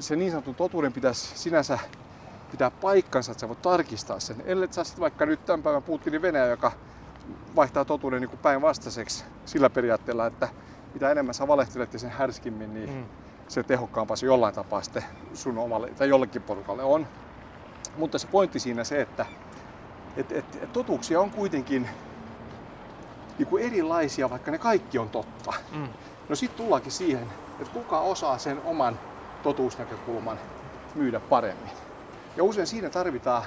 [0.00, 1.78] se niin sanotun totuuden pitäisi sinänsä
[2.50, 4.42] pitää paikkansa, että sä voit tarkistaa sen.
[4.46, 6.72] Ellei sä sitten vaikka nyt tämän päivän Putinin Venäjä, joka
[7.56, 10.48] vaihtaa totuuden niin päinvastaiseksi sillä periaatteella, että
[10.94, 13.04] mitä enemmän sä valehtelet ja sen härskimmin, niin mm.
[13.48, 17.06] se tehokkaampaa se jollain tapaa sitten sun omalle tai jollekin porukalle on.
[17.96, 19.26] Mutta se pointti siinä se, että
[20.16, 21.88] et, et, et totuuksia on kuitenkin
[23.38, 25.52] niin kuin erilaisia, vaikka ne kaikki on totta.
[25.72, 25.88] Mm.
[26.28, 27.26] No sitten tullaankin siihen,
[27.60, 28.98] että kuka osaa sen oman
[29.42, 30.38] totuusnäkökulman
[30.94, 31.70] myydä paremmin.
[32.36, 33.42] Ja usein siinä tarvitaan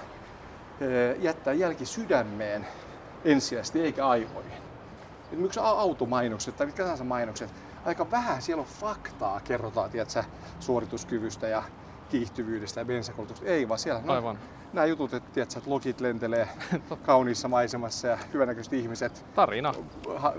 [0.81, 2.67] eh, jättää jälki sydämeen
[3.25, 4.51] ensisijaisesti eikä aivoihin.
[5.31, 7.53] Esimerkiksi automainokset tai mitkä tahansa mainokset.
[7.85, 10.23] aika vähän siellä on faktaa, kerrotaan, tiedätkö,
[10.59, 11.63] suorituskyvystä ja
[12.09, 13.51] kiihtyvyydestä ja bensakulutuksesta.
[13.51, 14.39] Ei vaan siellä, no, Aivan.
[14.73, 16.47] nämä jutut, että, tiedätkö, että lokit lentelee
[17.05, 19.73] kauniissa maisemassa ja hyvänäköiset ihmiset Tarina.
[20.17, 20.33] ha,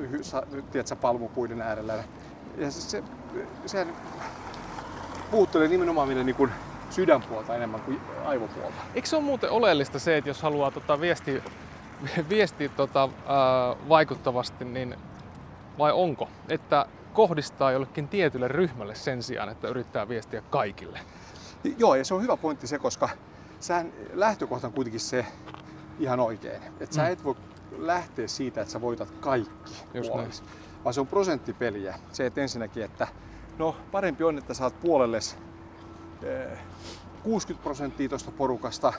[0.73, 1.95] tiedätkö, palmupuiden äärellä.
[2.57, 3.03] Ja se, se,
[3.67, 3.89] sehän
[5.33, 6.51] puuttelee nimenomaan meidän niin kuin
[6.91, 8.77] sydänpuolta enemmän kuin aivopuolta.
[8.95, 11.43] Eikö se ole muuten oleellista se, että jos haluaa tota viestiä,
[12.29, 14.97] viestiä tota, ää, vaikuttavasti, niin
[15.79, 21.01] vai onko, että kohdistaa jollekin tietylle ryhmälle sen sijaan, että yrittää viestiä kaikille?
[21.79, 23.09] Joo, ja se on hyvä pointti se, koska
[23.61, 25.27] sähän lähtökohta on kuitenkin se
[25.99, 26.63] ihan oikein.
[26.81, 27.13] Että sä Mm.
[27.13, 27.35] et voi
[27.79, 30.13] lähteä siitä, että sä voitat kaikki Just
[30.85, 31.99] vaan se on prosenttipeliä.
[32.13, 33.09] Se, että ensinnäkin, että
[33.59, 35.37] no parempi on, että saat puolelles
[36.23, 36.59] eh,
[37.23, 38.93] 60 prosenttia tuosta porukasta,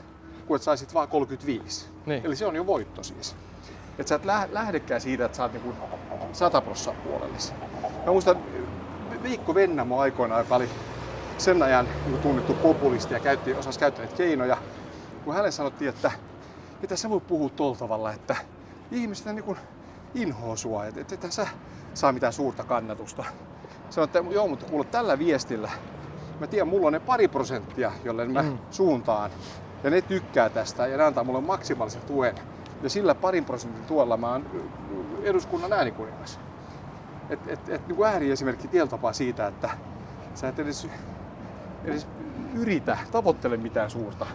[0.48, 1.90] kuin että saisit vaan 35.
[2.06, 2.26] Niin.
[2.26, 3.36] Eli se on jo voitto siis.
[4.00, 5.74] Että sä et lä- lähdekään siitä, että saat niinku
[6.34, 7.54] 100 prosenttia puolelles.
[8.06, 8.38] Mä muistan
[9.24, 10.70] Viikko Vennamo aikoinaan, joka oli
[11.38, 14.58] sen ajan niin tunnettu populisti ja käytti, osasi käyttää keinoja,
[15.24, 16.12] kun hänelle sanottiin, että
[16.82, 18.36] mitä sä voi puhua tuolla tavalla, että
[18.92, 19.58] ihmiset niin
[20.16, 21.48] inhoa sua, että et, et sä
[21.94, 23.24] saa mitään suurta kannatusta.
[23.94, 25.72] Sanoin, että joo, mutta kuule tällä viestillä,
[26.40, 28.58] mä tiedän, mulla on ne pari prosenttia, jolle mä Mm.
[28.72, 29.32] suuntaan,
[29.84, 32.36] ja ne tykkää tästä, ja ne antaa mulle maksimaalisen tuen.
[32.84, 34.46] Ja sillä parin prosentin tuella mä oon
[35.24, 36.40] eduskunnan äänikuningas.
[37.30, 39.70] Et, et, et, niin ääriesimerkki tapaa siitä, että
[40.36, 40.88] sä et edes,
[41.86, 42.08] edes
[42.56, 44.26] yritä, tavoittele mitään suurta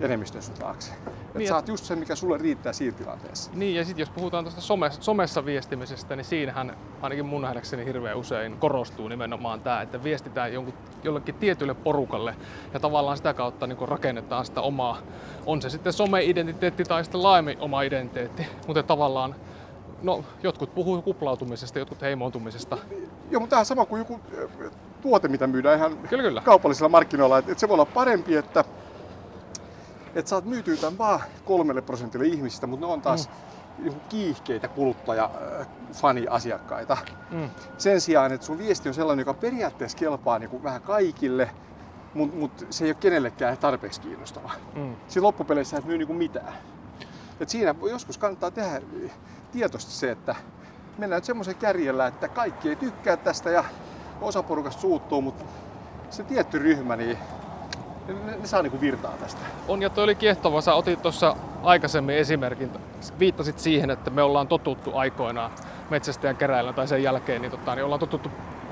[0.00, 0.92] enemmistön taakse.
[1.32, 3.50] Et Niin, saat just sen, mikä sulle riittää siinä tilanteessa.
[3.54, 8.18] Niin, ja sitten jos puhutaan tuosta some, somessa viestimisestä, niin siinähän ainakin mun nähdäkseni hirveän
[8.18, 12.34] usein korostuu nimenomaan tämä, että viestitään jonkun, jollekin tietylle porukalle
[12.74, 14.98] ja tavallaan sitä kautta niin rakennetaan sitä omaa,
[15.46, 19.34] on se sitten some-identiteetti tai sitten laajemmin oma identiteetti, mutta tavallaan
[20.02, 22.78] No, jotkut puhuu kuplautumisesta, jotkut heimoontumisesta.
[23.30, 24.20] Joo, mutta tämä sama kuin joku
[25.02, 26.40] tuote, mitä myydään ihan Kyllä, kyllä.
[26.40, 27.38] kaupallisilla markkinoilla.
[27.38, 28.64] Että et se voi olla parempi, että
[30.14, 33.30] et saat myytyä tämän vaan kolmelle prosentille ihmisistä, mutta ne on taas
[33.78, 33.94] mm.
[34.08, 35.30] kiihkeitä kuluttaja
[36.90, 37.04] äh.
[37.30, 37.50] Mm.
[37.78, 41.50] Sen sijaan, että sun viesti on sellainen, joka periaatteessa kelpaa niin kuin vähän kaikille,
[42.14, 44.50] mutta mut se ei ole kenellekään tarpeeksi kiinnostava.
[44.74, 44.96] Mm.
[45.08, 46.54] Siinä loppupeleissä et myy niin kuin mitään.
[47.40, 48.82] Et siinä joskus kannattaa tehdä
[49.52, 50.34] tietoisesti se, että
[50.98, 53.64] mennään nyt semmoisen kärjellä, että kaikki ei tykkää tästä ja
[54.20, 55.44] osa porukasta suuttuu, mutta
[56.10, 57.18] se tietty ryhmä, niin
[58.08, 59.40] ne, ne saa niinku virtaa tästä.
[59.68, 60.60] On ja toi oli kiehtova.
[60.60, 62.70] Sä otit tuossa aikaisemmin esimerkin,
[63.18, 65.50] viittasit siihen, että me ollaan totuttu aikoinaan
[65.90, 68.30] metsästäjän keräillä tai sen jälkeen, niin, tota, niin ollaan totuttu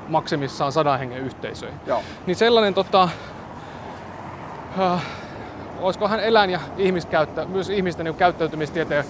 [0.08, 1.80] maksimissaan sadan hengen yhteisöihin.
[1.86, 2.02] Joo.
[2.26, 3.08] Niin sellainen, tota,
[4.80, 5.02] äh,
[5.80, 9.04] olisiko hän eläin- ja ihmiskäyttä, myös ihmisten niin käyttäytymistieteen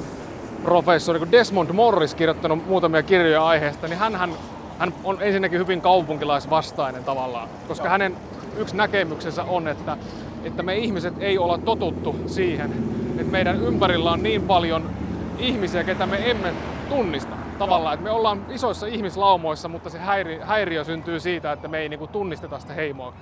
[0.63, 4.31] professori kuin Desmond Morris kirjoittanut muutamia kirjoja aiheesta, niin hän, hän,
[4.79, 7.93] hän on ensinnäkin hyvin kaupunkilaisvastainen tavallaan, koska Joo.
[7.93, 8.17] hänen
[8.61, 9.97] yksi näkemyksensä on, että,
[10.45, 12.73] että me ihmiset ei olla totuttu siihen,
[13.19, 14.91] että meidän ympärillä on niin paljon
[15.39, 16.53] ihmisiä, ketä me emme
[16.89, 17.95] tunnista tavallaan.
[17.95, 22.07] Että me ollaan isoissa ihmislaumoissa, mutta se häiri, häiriö syntyy siitä, että me ei niinku
[22.07, 23.13] tunnisteta sitä heimoa.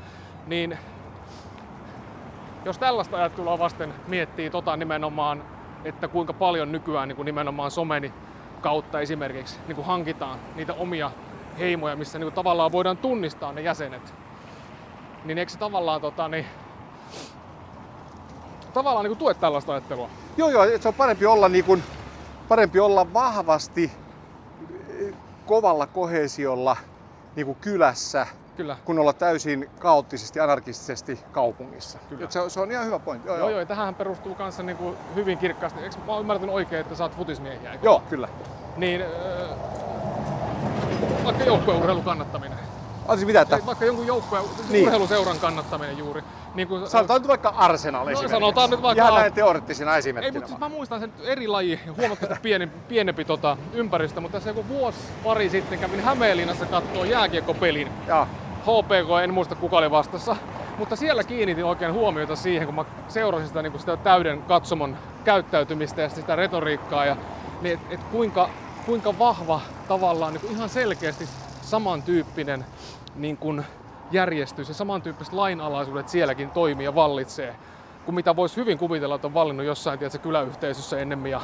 [0.46, 0.78] Niin
[2.64, 5.42] jos tällaista ajattelua vasten miettii tota nimenomaan,
[5.84, 8.12] että kuinka paljon nykyään niin kuin nimenomaan someni
[8.60, 11.10] kautta esimerkiksi niin kuin hankitaan niitä omia
[11.58, 14.14] heimoja, missä niin kuin tavallaan voidaan tunnistaa ne jäsenet,
[15.24, 16.46] niin eikö se tavallaan, tota, niin,
[18.74, 20.08] tavallaan niin kuin tue tällaista ajattelua?
[20.36, 21.82] Joo, joo, se on parempi olla, niin kuin,
[22.48, 23.92] parempi olla vahvasti
[25.00, 25.14] eh,
[25.46, 26.76] kovalla kohesiolla
[27.36, 28.26] niin kuin kylässä,
[28.56, 28.76] Kyllä.
[28.84, 31.98] kun olla täysin kaoottisesti, anarkistisesti kaupungissa.
[32.08, 32.24] Kyllä.
[32.24, 33.28] Et se, on- se on ihan hyvä pointti.
[33.28, 33.58] Joo, Joo, joo.
[33.58, 35.80] joo, tähän perustuu kanssa niin kuin hyvin kirkkaasti.
[35.80, 37.72] Eikö mä ymmärtänyt oikein, että sä oot futismiehiä?
[37.72, 37.86] eikö?
[37.86, 38.28] joo kyllä.
[38.76, 39.48] Niin, öö,
[41.24, 42.58] vaikka joukkueurheilun kannattaminen.
[43.08, 44.84] Anteeksi, mitä, että Ei, vaikka jonkun joukkueen Niin.
[44.84, 46.22] urheiluseuran kannattaminen juuri.
[46.54, 50.32] Niin kuin, sanotaan nyt vaikka Arsenal No, sanotaan nyt vaikka- Ihan näin teoreettisena ei, esimerkkinä.
[50.34, 54.68] mutta siis mä muistan sen eri laji, huomattavasti pieni, pienempi tota, ympäristö, mutta tässä joku
[54.68, 57.88] vuosi pari sitten kävin Hämeenlinnassa kattoo jääkiekkopelin.
[58.06, 58.26] Joo.
[58.62, 60.36] HPK, en muista kuka oli vastassa,
[60.78, 64.96] mutta siellä kiinnitin oikein huomiota siihen, kun mä seurasin sitä, niin kuin sitä täyden katsomon
[65.24, 67.16] käyttäytymistä ja sitä retoriikkaa, ja,
[67.62, 68.48] niin et, et kuinka,
[68.86, 71.28] kuinka vahva tavallaan niin kuin ihan selkeästi
[71.62, 72.64] samantyyppinen
[73.18, 73.64] niin kuin
[74.10, 77.54] järjestys ja samantyyppiset lainalaisuudet sielläkin toimii ja vallitsee,
[78.04, 81.32] kuin mitä voisi hyvin kuvitella, että on vallinnut jossain tiedätkö, kyläyhteisössä ennemmin.
[81.32, 81.40] Ja,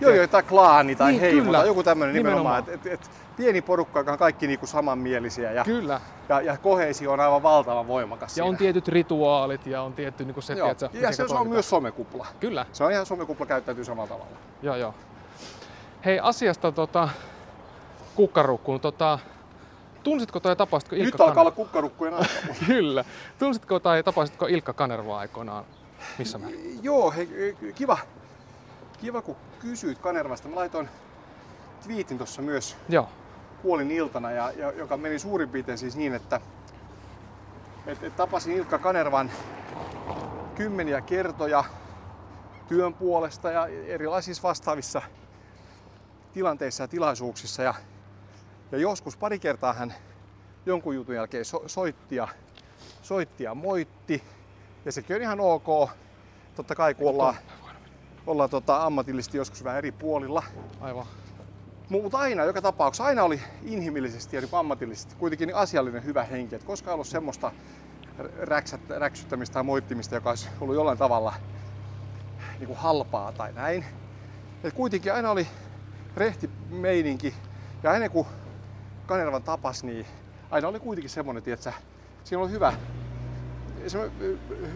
[0.00, 1.58] Joo, joo, tai klaani tai Niin, heimo kyllä.
[1.58, 2.64] tai joku tämmöinen nimenomaan.
[2.64, 2.86] Nimenomaan.
[2.86, 6.00] Et, et, et, pieni porukka, joka on kaikki niinku samanmielisiä ja, Kyllä.
[6.28, 8.48] ja, ja kohesio on aivan valtavan voimakas Ja siinä.
[8.48, 10.74] on tietyt rituaalit ja on tietty niin kuin se, Joo.
[10.74, 12.26] tiedätkö, ja se, se on myös somekupla.
[12.40, 12.66] Kyllä.
[12.72, 14.36] Se on ihan somekupla käyttäytyy samalla tavalla.
[14.62, 14.94] Joo, joo.
[16.04, 17.08] Hei, asiasta tota,
[18.14, 18.80] kukkarukkuun.
[18.80, 19.18] Tota,
[20.06, 22.28] tunsitko tai tapasitko Ilkka Nyt alkaa olla kukkarukkujen aika.
[22.66, 23.04] Kyllä.
[23.38, 25.64] Tunsitko tai tapasitko Ilkka Kanervaa aikoinaan?
[26.18, 26.78] Missä määrin?
[26.82, 27.98] Joo, hei, kiva,
[29.00, 30.48] kiva kun kysyit Kanervasta.
[30.48, 30.88] Mä laitoin
[31.84, 33.08] twiitin tuossa myös Joo.
[33.62, 36.40] puolin iltana, ja, ja, joka meni suurin piirtein siis niin, että
[37.86, 39.30] et, et tapasin Ilkka Kanervan
[40.54, 41.64] kymmeniä kertoja
[42.68, 45.02] työn puolesta ja erilaisissa vastaavissa
[46.32, 47.62] tilanteissa ja tilaisuuksissa.
[47.62, 47.74] Ja,
[48.72, 49.94] ja joskus pari kertaa hän
[50.66, 52.28] jonkun jutun jälkeen so, soitti, ja,
[53.02, 54.22] soitti ja moitti.
[54.84, 55.90] Ja sekin on ihan ok.
[56.54, 57.34] Totta kai kun ollaan,
[58.26, 60.42] ollaan tota, ammatillisesti joskus vähän eri puolilla.
[60.80, 61.06] Aivan.
[61.88, 66.54] Mutta aina, joka tapauksessa, aina oli inhimillisesti ja niin ammatillisesti kuitenkin niin asiallinen hyvä henki.
[66.54, 67.52] Et koskaan ollut semmoista
[68.40, 71.34] räksät, räksyttämistä tai moittimista, joka olisi ollut jollain tavalla
[72.58, 73.84] niin kuin halpaa tai näin.
[74.64, 75.46] Et kuitenkin aina oli
[76.16, 77.34] rehti meininki.
[77.82, 78.26] Ja ennen kuin
[79.06, 80.06] Kanervan tapas, niin
[80.50, 81.72] aina oli kuitenkin semmoinen, että
[82.24, 82.72] siinä oli hyvä,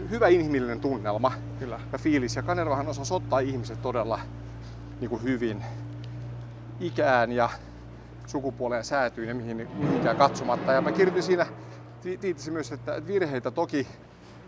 [0.09, 1.79] hyvä inhimillinen tunnelma Kyllä.
[1.91, 2.35] ja fiilis.
[2.35, 4.19] Ja Kanervahan osasi ottaa ihmiset todella
[4.99, 5.63] niin kuin hyvin
[6.79, 7.49] ikään ja
[8.27, 10.71] sukupuoleen säätyyn ja mihin, mihinkään katsomatta.
[10.71, 11.45] Ja mä kirjoitin siinä
[12.21, 13.87] tiitisin myös, että virheitä toki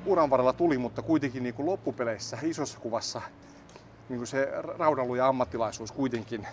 [0.06, 3.22] uran varrella tuli, mutta kuitenkin niin kuin loppupeleissä, isossa kuvassa,
[4.10, 6.48] niin kuin se raudanluja ammattilaisuus kuitenkin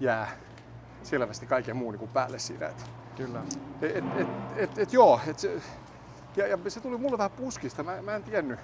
[0.00, 0.30] jää
[1.06, 2.66] selvästi kaiken muun niin kuin päälle siinä.
[2.66, 3.42] Et, Kyllä.
[3.82, 5.60] et, et, et, et, et joo, et se,
[6.36, 7.82] ja, ja, se tuli mulle vähän puskista.
[7.82, 8.60] Mä, mä en tiennyt,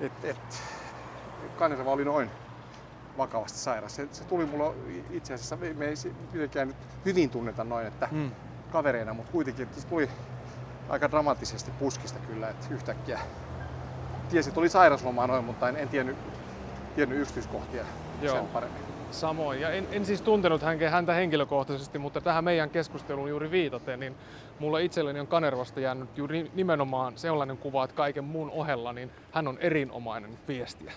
[0.00, 0.62] että et,
[1.58, 2.30] Kanerva oli noin
[3.18, 3.94] vakavasti sairas.
[3.96, 4.74] Se, se tuli mulle
[5.10, 5.94] itse asiassa, me, me ei
[6.32, 8.30] mitenkään nyt hyvin tunneta noin, että Mm.
[8.72, 10.10] kavereina, mutta kuitenkin se tuli
[10.88, 13.20] aika dramaattisesti puskista kyllä, että yhtäkkiä
[14.30, 16.16] tiesin, että oli sairaslomaa noin, mutta en, en tiennyt,
[16.94, 17.84] tiennyt yksityiskohtia
[18.22, 18.36] Joo.
[18.36, 18.89] sen paremmin.
[19.10, 19.60] Samoin.
[19.60, 24.14] Ja en, en siis tuntenut häntä henkilökohtaisesti, mutta tähän meidän keskusteluun juuri viitaten, niin
[24.58, 29.48] mulle itselleni on Kanervasta jäänyt juuri nimenomaan sellainen kuva, että kaiken muun ohella niin hän
[29.48, 30.92] on erinomainen viestiä.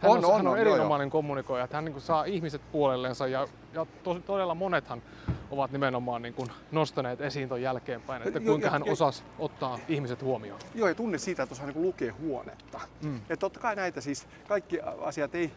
[0.00, 2.24] Hän On, on, on, hän on on, joo, erinomainen kommunikoija, että hän niin kuin saa
[2.24, 5.02] ihmiset puolellensa ja, ja to, todella monethan
[5.50, 9.22] ovat nimenomaan niin kuin nostaneet esiin ton jälkeenpäin, että Jo- kuinka jo- hän jo- osasi
[9.38, 10.60] ottaa ihmiset huomioon.
[10.74, 12.80] Joo, ja tunne siitä, että osaa niin lukea huonetta.
[13.02, 13.16] Mm.
[13.16, 15.50] Että totta kai näitä siis, kaikki asiat ei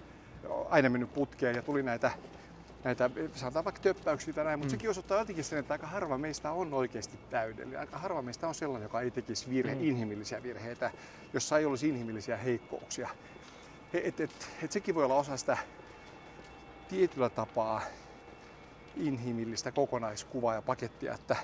[0.69, 2.11] aina mennyt putkeen ja tuli näitä,
[2.83, 4.77] näitä sanotaan vaikka töppäyksiä tai näin, mutta Mm.
[4.77, 7.79] sekin osoittaa jotenkin sen, että aika harva meistä on oikeasti täydellinen.
[7.79, 9.83] Aika harva meistä on sellainen, joka ei tekisi virhe, Mm.
[9.83, 10.91] inhimillisiä virheitä,
[11.33, 13.09] jossa ei olisi inhimillisiä heikkouksia.
[13.93, 14.31] Et, et,
[14.63, 15.57] et sekin voi olla osa sitä
[16.89, 17.81] tietyllä tapaa
[18.95, 21.35] inhimillistä kokonaiskuvaa ja pakettia, että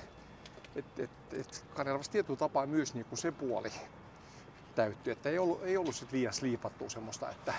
[0.75, 3.71] et, et, et Kanervassa tietyllä tapaa myös niin kuin se puoli
[4.75, 7.53] täyttyy, että ei ollut, ei ollut sit liian sliipattua semmoista, että,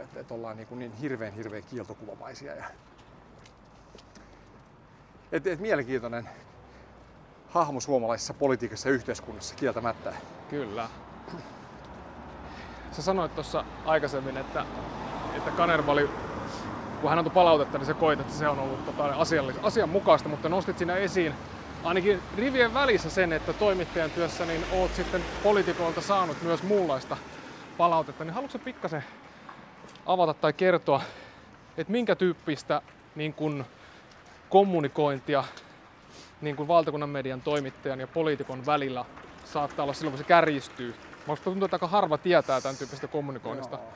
[0.00, 2.54] että, että ollaan niin, kuin niin hirveän hirveän kieltokuvamaisia.
[2.54, 2.64] Ja...
[5.32, 6.28] Et, et mielenkiintoinen
[7.48, 10.12] hahmo suomalaisessa politiikassa ja yhteiskunnassa kieltämättä.
[10.50, 10.88] Kyllä.
[12.92, 14.64] Sä sanoit tuossa aikaisemmin, että,
[15.36, 16.10] että Kanerva oli,
[17.00, 20.48] kun hän antoi palautetta, niin sä koit, että se on ollut tota, asiallis- asianmukaista, mutta
[20.48, 21.34] nostit siinä esiin
[21.84, 27.16] ainakin rivien välissä sen, että toimittajan työssä niin oot sitten poliitikoilta saanut myös muunlaista
[27.78, 28.24] palautetta.
[28.24, 29.04] Niin haluatko pikkasen
[30.06, 31.02] avata tai kertoa,
[31.76, 32.82] että minkä tyyppistä
[33.14, 33.64] niin kun
[34.48, 35.44] kommunikointia
[36.40, 39.04] niin kuin valtakunnan median toimittajan ja poliitikon välillä
[39.44, 40.94] saattaa olla silloin, kun se kärjistyy.
[41.26, 43.92] Musta tuntuu, että aika harva tietää tämän tyyppistä kommunikoinnista Joo.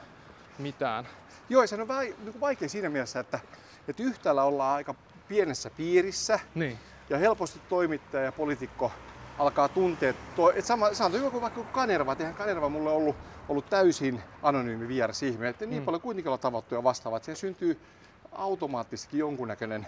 [0.59, 1.09] mitään.
[1.49, 3.41] Joo, se on vähän niin vaikea siinä mielessä, että,
[3.89, 4.95] että yhtäällä ollaan aika
[5.29, 6.79] pienessä piirissä Niin.
[7.11, 8.93] ja helposti toimittaja ja poliitikko
[9.39, 13.17] alkaa tuntea, to, että sama, sanotaan joku vaikka Kanerva, että eihän Kanerva mulle ollut,
[13.49, 15.85] ollut täysin anonyymi vieras ihminen, että niin Mm.
[15.85, 17.81] paljon kuitenkin ollaan tavattu ja vastaavaa, että siihen syntyy
[18.33, 19.87] automaattisestikin jonkunnäköinen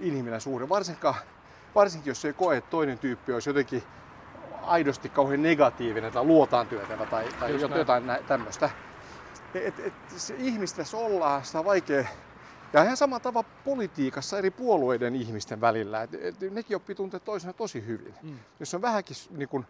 [0.00, 1.14] inhimillinen suhde, varsinkaan,
[1.74, 3.82] varsinkin jos ei koe, että toinen tyyppi olisi jotenkin
[4.62, 7.78] aidosti kauhean negatiivinen tai luotaan työtävä tai, tai Just näin.
[7.78, 8.70] jotain nä- tämmöistä.
[9.54, 12.04] Et, et, se ihmistä tässä ollaan, sitä on vaikea
[12.72, 16.02] ja ihan sama tapa politiikassa eri puolueiden ihmisten välillä.
[16.02, 18.14] Et, et, nekin oppii tuntea toisensa tosi hyvin.
[18.22, 18.38] Mm.
[18.60, 19.66] Jos on vähänkin niin kun,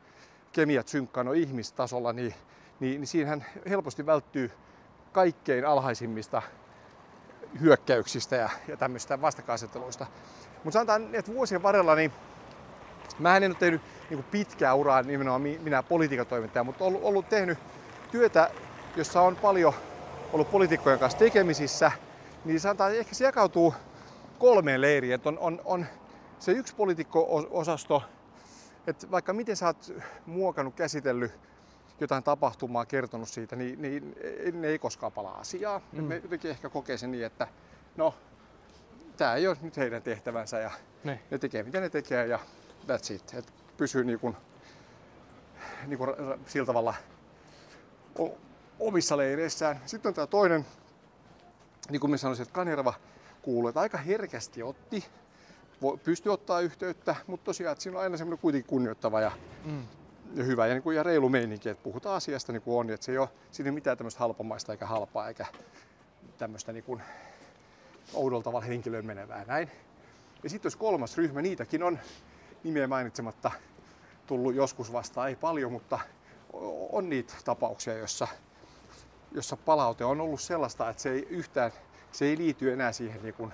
[0.52, 2.34] kemiat synkkaan ihmistasolla, niin,
[2.80, 4.50] niin, niin siinähän helposti välttyy
[5.12, 6.42] kaikkein alhaisimmista
[7.60, 10.06] hyökkäyksistä ja, ja tämmöistä vastakkainasetteluista.
[10.64, 12.12] Mutta sanotaan, että vuosien varrella niin
[13.18, 17.58] mä en ole tehnyt niin pitkää uraa nimenomaan mi- minä politiikatoimittaja, mutta ollut, ollut tehnyt
[18.10, 18.50] työtä,
[18.96, 19.74] jossa on paljon
[20.32, 21.92] ollut poliitikkojen kanssa tekemisissä,
[22.44, 23.74] niin sanotaan, että ehkä se jakautuu
[24.38, 25.14] kolmeen leiriin.
[25.14, 25.86] Että on, on, on
[26.38, 28.02] se yksi poliitikko-osasto,
[28.86, 29.92] että vaikka miten sä oot
[30.26, 31.32] muokannut, käsitellyt
[32.00, 34.14] jotain tapahtumaa, kertonut siitä, niin, niin
[34.52, 35.80] ne ei koskaan palaa asiaa.
[35.92, 36.04] Mm.
[36.04, 37.48] Me jotenkin ehkä kokee sen niin, että
[37.96, 38.14] no,
[39.16, 40.70] tämä ei ole nyt heidän tehtävänsä ja
[41.04, 41.20] Niin.
[41.30, 42.38] ne tekee mitä ne tekee ja
[42.86, 43.34] that's it.
[43.34, 44.36] Et pysyy niin kuin,
[45.86, 46.10] niin kuin
[46.46, 46.94] sillä tavalla
[48.78, 49.80] omissa leireissään.
[49.86, 50.66] Sitten on tämä toinen,
[51.90, 52.94] niin kuin mä sanoisin, että Kanerva
[53.42, 55.04] kuuluu, että aika herkästi otti,
[56.04, 59.32] pystyi ottaa yhteyttä, mutta tosiaan, että siinä on aina semmoinen kuitenkin kunnioittava ja,
[59.64, 59.82] Mm.
[60.34, 63.06] ja hyvä ja, niin kuin, ja reilu meininki, että puhutaan asiasta niin kuin on, että
[63.06, 65.46] se ei ole, siinä ei ole mitään tämmöistä halpamaista eikä halpaa eikä
[66.38, 67.02] tämmöistä niin kuin
[68.14, 69.70] oudolla tavalla henkilöön menevää näin.
[70.42, 71.98] Ja sitten jos kolmas ryhmä, niitäkin on
[72.64, 73.50] nimeä mainitsematta
[74.26, 75.98] tullut joskus vastaan, ei paljon, mutta
[76.92, 78.28] on niitä tapauksia, jossa,
[79.32, 81.72] jossa palaute on ollut sellaista, että se ei yhtään,
[82.12, 83.52] se ei liity enää siihen niin kuin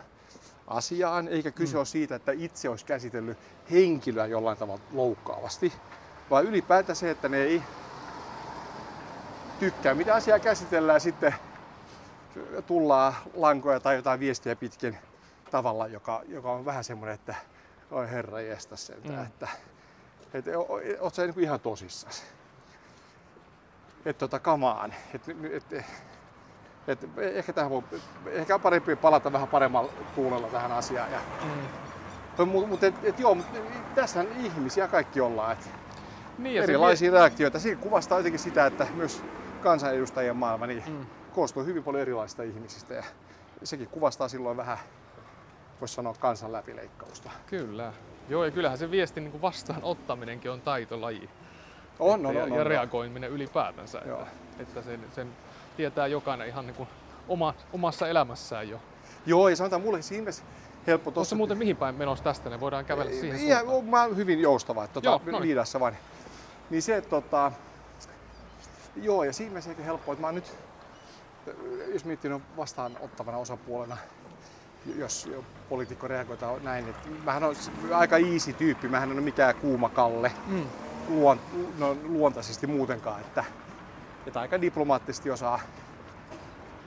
[0.66, 1.78] asiaan, eikä kyse mm.
[1.78, 3.38] ole siitä, että itse olisi käsitellyt
[3.70, 5.72] henkilöä jollain tavalla loukkaavasti,
[6.30, 7.62] vaan ylipäätään se, että ne ei
[9.58, 11.34] tykkää, mitä asiaa käsitellään, sitten
[12.66, 14.98] tullaan lankoja tai jotain viestiä pitkin
[15.50, 17.34] tavalla, joka, joka on vähän semmoinen, että
[17.90, 19.26] oi herra jestä sentään, Mm.
[19.26, 19.48] että,
[20.34, 20.50] että
[21.00, 22.22] oot sä niin ihan tosissasi.
[24.06, 24.94] Että tota, kamaan.
[25.14, 25.84] Et, et, et,
[26.88, 27.82] et, ehkä, tähän voi,
[28.26, 31.12] ehkä on parempi palata vähän paremmalla tuulella tähän asiaan.
[31.12, 32.48] Ja, Mm.
[32.48, 33.46] mutta mut, et, et, joo, mut
[33.94, 35.52] tässä ihmisiä kaikki ollaan.
[35.52, 35.70] Et
[36.38, 37.58] Niin, ja se erilaisia reaktioita.
[37.58, 39.22] Siinä kuvastaa jotenkin sitä, että myös
[39.62, 41.06] kansanedustajien maailma niin Mm.
[41.34, 42.94] koostuu hyvin paljon erilaisista ihmisistä.
[42.94, 43.04] Ja
[43.64, 44.78] sekin kuvastaa silloin vähän,
[45.80, 47.30] voisi sanoa, kansan läpileikkausta.
[47.46, 47.92] Kyllä.
[48.28, 51.28] Joo, ja kyllähän se viestin niin vastaanottaminenkin on taitolaji.
[51.98, 52.66] On, on, ja, on, ja on, on.
[52.66, 54.02] reagoiminen ylipäätänsä.
[54.06, 54.20] Joo.
[54.22, 55.28] Että, että sen, sen
[55.76, 56.88] tietää jokainen ihan niin kuin
[57.28, 58.78] oma, omassa elämässään jo.
[59.26, 60.30] Joo, ja sanotaan mulle siinä
[60.86, 61.36] helppo Tuossa tuossa.
[61.36, 63.84] muuten mihin päin menossa tästä, ne voidaan kävellä siihen Ihan, suuntaan.
[63.90, 65.48] mä oon hyvin joustava, että Joo, tota, no niin.
[65.48, 65.96] liidassa vain.
[66.70, 67.52] Niin se, että tota,
[68.96, 70.52] joo, ja siinä mielessä ehkä helppoa, että mä oon nyt,
[71.92, 73.96] jos miettii no vastaanottavana osapuolena,
[74.96, 77.54] jos jo poliitikko reagoi tai näin, että mähän on
[77.94, 80.66] aika easy tyyppi, mähän en ole mikään kuuma kalle Mm.
[81.08, 81.40] Luon,
[81.78, 83.44] no, luontaisesti muutenkaan, että,
[84.26, 85.60] että aika diplomaattisesti osaa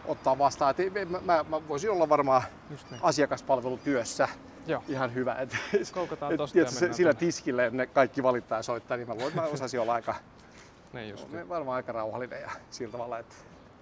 [0.06, 0.76] ottaa vastaan.
[0.78, 2.80] Et mä, mä, mä voisin olla varmaan niin.
[3.02, 4.28] asiakaspalvelutyössä
[4.68, 4.84] Joo.
[4.88, 5.34] ihan hyvä.
[5.36, 5.56] Et,
[5.94, 7.26] Koukataan et, tosta se, mennään sillä tonne.
[7.26, 10.16] tiskillä ne kaikki valittaa ja soittaa, niin mä luulen, että mä osasin olla aika,
[10.94, 11.32] Niin just.
[11.32, 11.50] Niin.
[11.50, 13.36] varmaan aika rauhallinen ja sillä tavalla, että,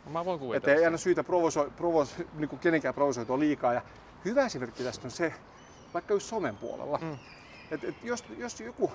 [0.10, 0.80] Mä voin että kuvitella.
[0.80, 3.74] ei aina syytä provoso, provos, niin kuin kenenkään provosoitua liikaa.
[3.74, 3.82] Ja
[4.26, 5.34] hyvä esimerkki tästä on se,
[5.94, 7.18] vaikka just somen puolella, Mm.
[7.72, 8.92] että et jos, jos joku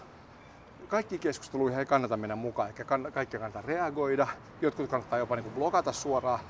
[0.92, 4.26] kaikki keskusteluihin ei kannata mennä mukaan, eikä kann, kaikkia kannata reagoida,
[4.60, 6.40] jotkut kannattaa jopa niin kuin blokata suoraan.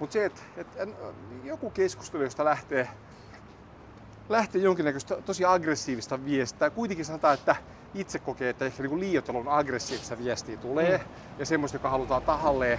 [0.00, 0.68] Mutta se, että et,
[1.44, 2.88] joku keskustelu, josta lähtee,
[4.28, 7.56] lähtee jonkinnäköistä tosi aggressiivista viestiä, kuitenkin sanotaan, että
[7.94, 11.04] itse kokee, että ehkä niin liioittelun aggressiivista viestiä tulee, mm.
[11.38, 12.78] ja semmoista, joka halutaan tahalleen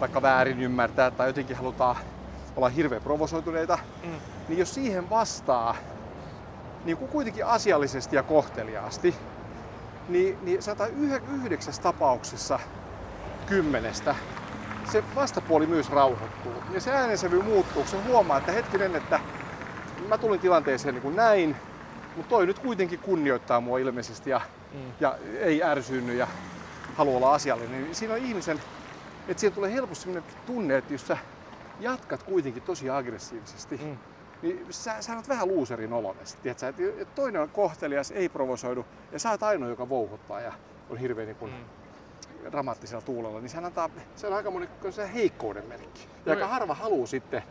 [0.00, 1.96] vaikka väärin ymmärtää, tai jotenkin halutaan
[2.56, 4.10] olla hirveän provosoituneita, Mm.
[4.48, 5.76] niin jos siihen vastaa
[6.84, 9.14] niin kuin kuitenkin asiallisesti ja kohteliaasti,
[10.08, 12.58] niin, niin sanotaan yhe- yhdeksässä tapauksessa
[13.46, 14.14] kymmenestä
[14.92, 16.52] se vastapuoli myös rauhoittuu.
[16.72, 19.20] Ja se äänensävy muuttuu, kun se huomaa, että hetkinen, että
[20.08, 21.56] mä tulin tilanteeseen niin kuin näin,
[22.16, 24.40] mutta toi nyt kuitenkin kunnioittaa mua ilmeisesti ja,
[24.72, 24.92] Mm.
[25.00, 26.28] ja ei ärsyynny ja
[26.96, 27.82] haluaa olla asiallinen.
[27.84, 28.60] Niin siinä on ihmisen,
[29.28, 31.18] että siihen tulee helposti sellainen tunne, että jos sä
[31.80, 33.96] jatkat kuitenkin tosi aggressiivisesti, Mm.
[34.42, 36.24] Niin sä, sä oot vähän luuserin oloinen.
[36.42, 36.92] Tiedätkö?
[36.98, 40.52] Et, toinen on kohtelias, ei provosoidu, ja sä oot ainoa, joka vouhuttaa ja
[40.90, 42.50] on hirveän niin kuin, Mm.
[42.50, 46.08] dramaattisella tuulella, niin se, antaa, se on aika moni se heikkouden merkki.
[46.26, 47.42] Ja aika harva haluaa sitten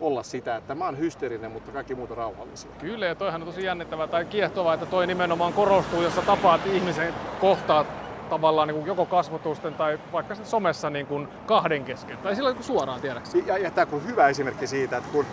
[0.00, 2.70] olla sitä, että mä oon hysteerinen, mutta kaikki muut on rauhallisia.
[2.80, 6.66] Kyllä, ja toihan on tosi jännittävää tai kiehtovaa, että toi nimenomaan korostuu, jos sä tapaat
[6.66, 7.86] ihmisen kohtaat
[8.30, 12.18] tavallaan niin kuin joko kasvotusten tai vaikka sitten somessa niin kuin kahden kesken.
[12.18, 13.38] Tai silloin suoraan tiedäksä.
[13.38, 15.26] Ja, ja tämä on hyvä esimerkki siitä, että kun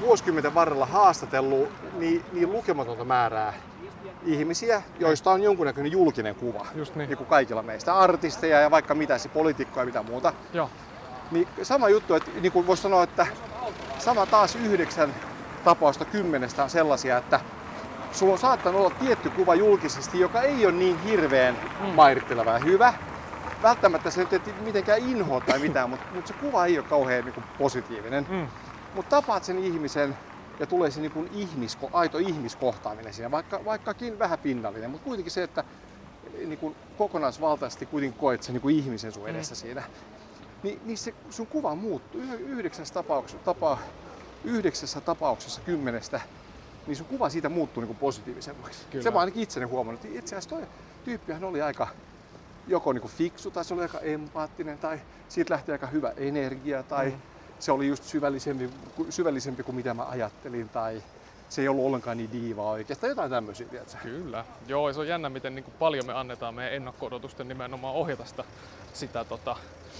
[0.00, 3.52] vuosikymmenten varrella haastatellut niin, niin lukematonta määrää
[4.24, 6.66] ihmisiä, joista on jonkunnäköinen julkinen kuva.
[6.74, 7.08] Just niin.
[7.08, 10.32] niin kuin kaikilla meistä, artisteja ja vaikka mitä, se poliitikkoja ja mitä muuta.
[10.52, 10.70] Joo.
[11.30, 13.26] Niin sama juttu, että niin kuin voisi sanoa, että
[13.98, 15.14] sama taas yhdeksän
[15.64, 17.40] tapausta kymmenestä on sellaisia, että
[18.12, 21.86] sulla on saattanut olla tietty kuva julkisesti, joka ei ole niin hirveän Mm.
[21.86, 22.94] mairitteleva ja hyvä.
[23.62, 27.24] Välttämättä se nyt ei mitenkään inhoa tai mitään, mutta, mutta se kuva ei ole kauhean
[27.24, 28.26] niin kuin positiivinen.
[28.30, 28.46] Mm.
[28.94, 30.16] Mutta tapaat sen ihmisen
[30.60, 35.32] ja tulee se niin kuin ihmisko, aito ihmiskohtaaminen siinä, vaikka, vaikkakin vähän pinnallinen, mutta kuitenkin
[35.32, 35.64] se, että
[36.38, 39.58] niin kuin kokonaisvaltaisesti kuitenkin koet sen niin kuin ihmisen sun edessä mm.
[39.58, 39.82] siinä,
[40.62, 42.20] niin, niin se sun kuva muuttuu.
[42.20, 43.78] Yh- Yhdeksässä tapauksessa, tapa,
[44.44, 46.20] yhdeksässä tapauksessa kymmenestä,
[46.86, 48.86] niin sun kuva siitä muuttuu niin kuin positiivisemmaksi.
[48.90, 49.02] Kyllä.
[49.02, 50.04] Se mä ainakin itseni huomannut.
[50.04, 50.66] Itse asiassa toi
[51.04, 51.88] tyyppihän oli aika
[52.68, 56.82] joko niin kuin fiksu tai se oli aika empaattinen tai siitä lähti aika hyvä energia
[56.82, 57.20] tai, Mm.
[57.60, 58.70] Se oli just syvällisempi,
[59.10, 61.02] syvällisempi kuin mitä mä ajattelin tai
[61.48, 63.96] se ei ollut ollenkaan niin diivaa oikeastaan, jotain tämmöisiä, tiedätkö?
[64.02, 64.44] Kyllä.
[64.66, 68.24] Joo, ja se on jännä, miten niin kuin paljon me annetaan meidän ennakko-odotusten nimenomaan ohjata
[68.24, 68.44] sitä,
[68.92, 69.56] sitä tota,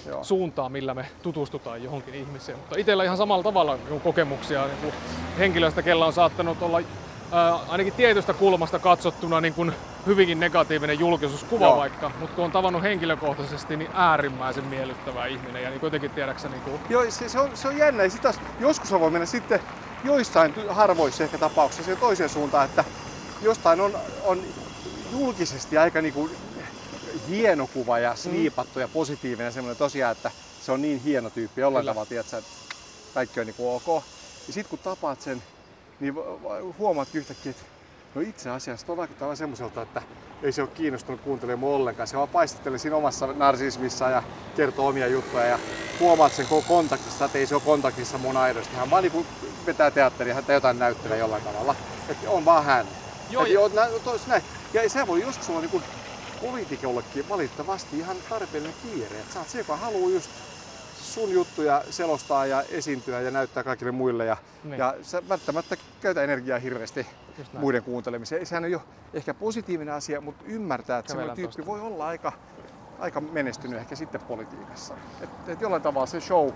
[0.07, 0.25] Joo.
[0.25, 2.59] suuntaa, millä me tutustutaan johonkin ihmiseen.
[2.59, 4.95] Mutta itsellä ihan samalla tavalla niin kokemuksia niin kuin
[5.39, 6.81] henkilöistä, kella on saattanut olla
[7.69, 9.73] ainakin tietystä kulmasta katsottuna niin kuin
[10.07, 11.77] hyvinkin negatiivinen julkisuuskuva Joo.
[11.77, 16.63] vaikka, mutta kun on tavannut henkilökohtaisesti, niin äärimmäisen miellyttävä ihminen ja niin kuitenkin tiedäksä niin
[16.63, 18.03] kuin, Joo, se, se, on, se on jännä.
[18.03, 19.61] Ja sit taas, joskus voi mennä sitten
[20.05, 22.85] joissain harvoissa ehkä tapauksissa siihen toiseen suuntaan, että
[23.43, 23.93] jostain on,
[24.25, 24.43] on
[25.13, 26.31] julkisesti aika niinku
[27.29, 30.31] hieno kuva ja sliipattu ja positiivinen semmoinen tosiaan, että
[30.63, 31.91] se on niin hieno tyyppi jollain Kyllä.
[31.91, 32.51] tavalla, tiedätkö, että
[33.15, 34.05] kaikki on niinku ok.
[34.47, 35.43] Ja sitten kun tapaat sen,
[36.01, 37.63] niin va- va- huomaat yhtäkkiä, että
[38.15, 40.03] no itse asiassa tuo vaikuttaa vähän semmoiselta, että
[40.43, 42.07] ei se ole kiinnostunut kuuntelemaan ollenkaan.
[42.09, 44.23] Se vaan paistattelee siinä omassa narsismissa ja
[44.57, 45.59] kertoo omia juttuja ja
[46.01, 48.77] huomaat sen koko kontaktista, että ei se ole kontaktissa mun aidosti.
[48.77, 49.27] Hän vaan niinku
[49.67, 51.75] vetää teatteria, hän jotain näyttelee jollain tavalla.
[52.09, 52.87] Että on vaan hän.
[53.31, 53.61] Joo, ja-
[54.05, 54.43] tos, näin.
[54.73, 55.83] Ja se voi joskus olla niinku
[56.41, 59.17] poliitikollekin valitettavasti ihan tarpeellinen kiire.
[59.21, 60.31] Että sä oot se, joka haluaa just
[61.11, 64.25] sun juttuja selostaa ja esiintyä ja näyttää kaikille muille.
[64.25, 64.79] Ja, Niin.
[64.79, 67.07] ja sä välttämättä käytä energiaa hirveästi
[67.59, 68.47] muiden kuuntelemiseen.
[68.47, 68.83] Sehän on jo
[69.15, 71.67] ehkä positiivinen asia, mutta ymmärtää, että semmoinen tyyppi tosta.
[71.71, 72.33] voi olla aika,
[72.99, 74.95] aika menestynyt ehkä sitten politiikassa.
[75.21, 76.51] Et, et jollain tavalla se show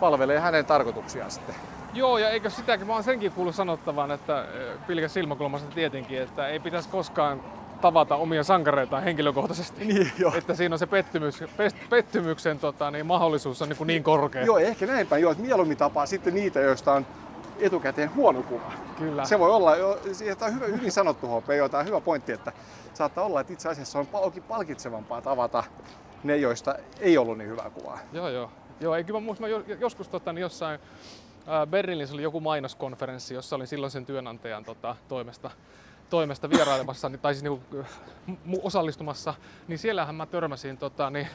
[0.00, 1.54] palvelee hänen tarkoituksiaan sitten.
[1.94, 6.48] Joo, ja eikö sitäkin, mä oon senkin kuullut sanottavan, että eh, pilkäs silmäkulmasta tietenkin, että
[6.48, 7.42] ei pitäisi koskaan
[7.80, 9.84] tavata omia sankareitaan henkilökohtaisesti.
[9.84, 10.32] Niin, joo.
[10.34, 14.44] Että siinä on se pettymys, pest- pettymyksen tota, niin mahdollisuus on niin, niin korkea.
[14.44, 15.22] Joo, ehkä näin päin.
[15.22, 17.06] Joo, että mieluummin tapaa sitten niitä, joista on
[17.58, 18.72] etukäteen huono kuva.
[18.98, 19.24] Kyllä.
[19.24, 19.72] Se voi olla,
[20.12, 22.52] siitä on hyvä, hyvin sanottu HP, joo, tämä on hyvä pointti, että
[22.94, 25.64] saattaa olla, että itse asiassa on palki- palkitsevampaa tavata
[26.24, 27.98] ne, joista ei ollut niin hyvää kuvaa.
[28.12, 28.50] Joo, joo.
[28.80, 29.48] Joo, eikä mä muista,
[29.80, 30.80] joskus tota, niin jossain
[31.70, 35.50] Berliinissä oli joku mainoskonferenssi, jossa olin silloin sen työnantajan tota, toimesta,
[36.10, 37.62] toimesta vierailemassa, niin- tai siis niinku,
[38.46, 39.34] mu- osallistumassa,
[39.68, 41.28] niin siellähän mä törmäsin tota, niin,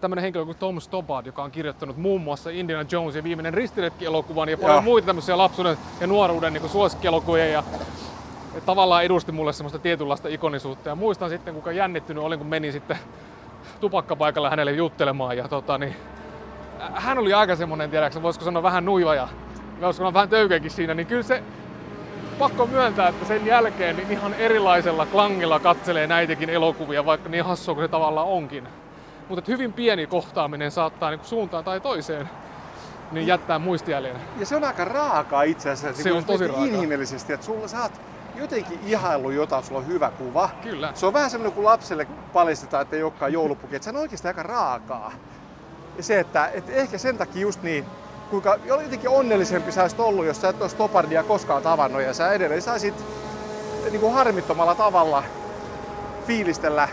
[0.00, 4.48] tämmöinen henkilö kuin Tom Stoppard, joka on kirjoittanut muun muassa Indiana Jones ja viimeinen ristiretki-elokuvan
[4.48, 4.82] ja paljon Joo.
[4.82, 7.46] muita tämmöisiä lapsuuden ja nuoruuden niin suosikkielokuvia.
[7.46, 7.62] Ja,
[8.54, 10.88] ja tavallaan edusti mulle semmoista tietynlaista ikonisuutta.
[10.88, 12.98] Ja muistan sitten, kuinka jännittynyt olin, kun menin sitten
[13.80, 15.36] tupakkapaikalle hänelle juttelemaan.
[15.36, 15.96] Ja tota, niin,
[16.94, 19.28] hän oli aika semmonen, tiedätkö, voisiko sanoa vähän nuiva ja
[19.80, 21.42] voisiko sanoa vähän töykeäkin siinä, niin kyllä se
[22.40, 27.74] pakko myöntää, että sen jälkeen niin ihan erilaisella klangilla katselee näitäkin elokuvia, vaikka niin hassua
[27.74, 28.68] kuin se tavallaan onkin.
[29.28, 32.30] Mutta hyvin pieni kohtaaminen saattaa niin suuntaan tai toiseen
[33.12, 34.16] niin jättää muistijäljen.
[34.38, 36.02] Ja se on aika raakaa itse asiassa.
[36.02, 36.64] Se niin on tosi raakaa.
[36.64, 37.92] Inhimillisesti, että sulla sä oot
[38.34, 40.50] jotenkin ihaillut jotain, sulla on hyvä kuva.
[40.62, 40.92] Kyllä.
[40.94, 43.76] Se on vähän semmoinen, kun lapselle paljastetaan, että ei olekaan joulupuki.
[43.76, 45.12] Että se on oikeasti aika raakaa.
[45.96, 47.84] Ja se, että, että ehkä sen takia just niin,
[48.30, 52.32] kuinka jotenkin onnellisempi sä olisit ollut, jos sä et olisi Topardia koskaan tavannut ja sä
[52.32, 52.94] edelleen saisit
[53.90, 55.22] niin kuin harmittomalla tavalla
[56.26, 56.88] fiilistellä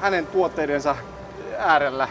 [0.00, 0.96] hänen tuotteidensa
[1.58, 2.08] äärellä.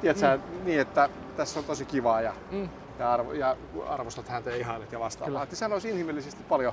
[0.00, 0.64] Tiedätkö, mm.
[0.64, 2.68] niin, että tässä on tosi kivaa ja, Mm.
[2.98, 3.56] ja, arvo, ja
[3.88, 5.42] arvostat häntä ja ihailet ja vastaavaa.
[5.42, 6.72] Että sehän olisi inhimillisesti paljon,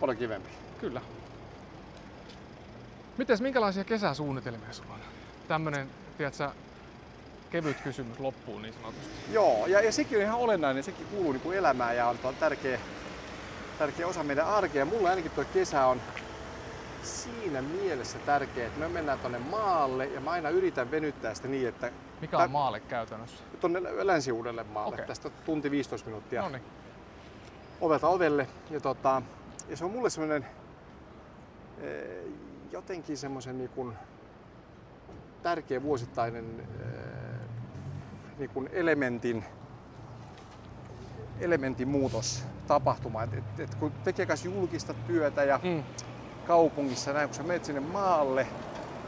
[0.00, 0.48] paljon kivempi.
[0.80, 1.00] Kyllä.
[3.18, 5.00] Mites, minkälaisia kesäsuunnitelmia sulla on?
[5.48, 6.50] Tämmönen, tiedätkö,
[7.50, 9.10] kevyt kysymys loppuun niin sanotusti.
[9.32, 12.78] Joo, ja, ja sekin on ihan olennainen, sekin kuuluu niin kuin elämään ja on tärkeä,
[13.78, 14.84] tärkeä osa meidän arkea.
[14.84, 16.00] Mulla ainakin tuo kesä on
[17.02, 21.68] siinä mielessä tärkeä, että me mennään tuonne maalle ja mä aina yritän venyttää sitä niin,
[21.68, 23.44] että Mikä on maalle käytännössä?
[23.60, 24.30] tuonne länsi
[24.72, 25.06] maalle, Okei.
[25.06, 26.62] tästä tunti 15 minuuttia No niin.
[27.80, 28.46] ovelta ovelle.
[28.70, 29.22] Ja, tota,
[29.68, 30.46] ja se on mulle semmoinen
[32.72, 33.70] jotenkin semmoisen niin
[35.42, 36.44] tärkeä vuosittainen
[36.80, 36.86] eh,
[38.38, 39.44] niin kuin elementin,
[41.40, 43.22] elementin muutos tapahtuma.
[43.22, 45.82] Et, et, et kun tekee kanssa julkista työtä ja Mm.
[46.46, 48.46] kaupungissa näin, kun sä menet sinne maalle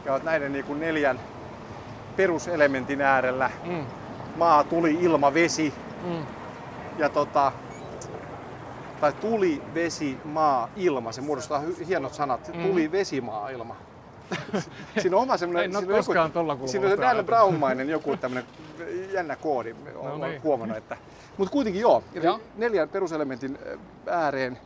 [0.05, 1.19] ja oot näiden niin kuin neljän
[2.15, 3.85] peruselementin äärellä, Mm.
[4.37, 5.73] maa, tuli, ilma, vesi,
[6.05, 6.25] Mm.
[6.97, 7.51] ja tota,
[9.01, 12.51] tai tuli, vesi, maa, ilma, se muodostaa hienot sanat.
[12.53, 12.61] Mm.
[12.63, 13.75] Tuli, vesi, maa, ilma.
[15.01, 17.25] siinä on oma semmoinen, En siinä on koskaan tolla kulmalla siinä on se Dan.
[17.25, 18.45] Brownmainen joku tämmöinen
[19.13, 20.43] jännä koodi, olen No niin.
[20.43, 20.77] huomannut.
[20.77, 20.97] Että.
[21.37, 22.39] Mutta kuitenkin joo, eli Joo.
[22.57, 23.57] neljän peruselementin
[24.07, 24.57] ääreen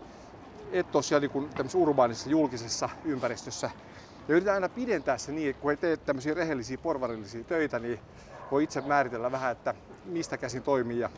[0.72, 3.70] et ole siellä niin tämmöisessä urbaanisessa julkisessa ympäristössä.
[4.28, 7.99] Ja yritän aina pidentää se niin, että kun ei tee tämmöisiä rehellisiä porvarillisia töitä, niin
[8.51, 9.74] voi itse määritellä vähän, että
[10.05, 11.10] mistä käsin toimii ja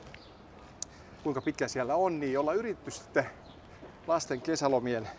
[1.24, 3.26] kuinka pitkä siellä on, niin ollaan yritetty sitten
[4.08, 5.10] lasten kesälomien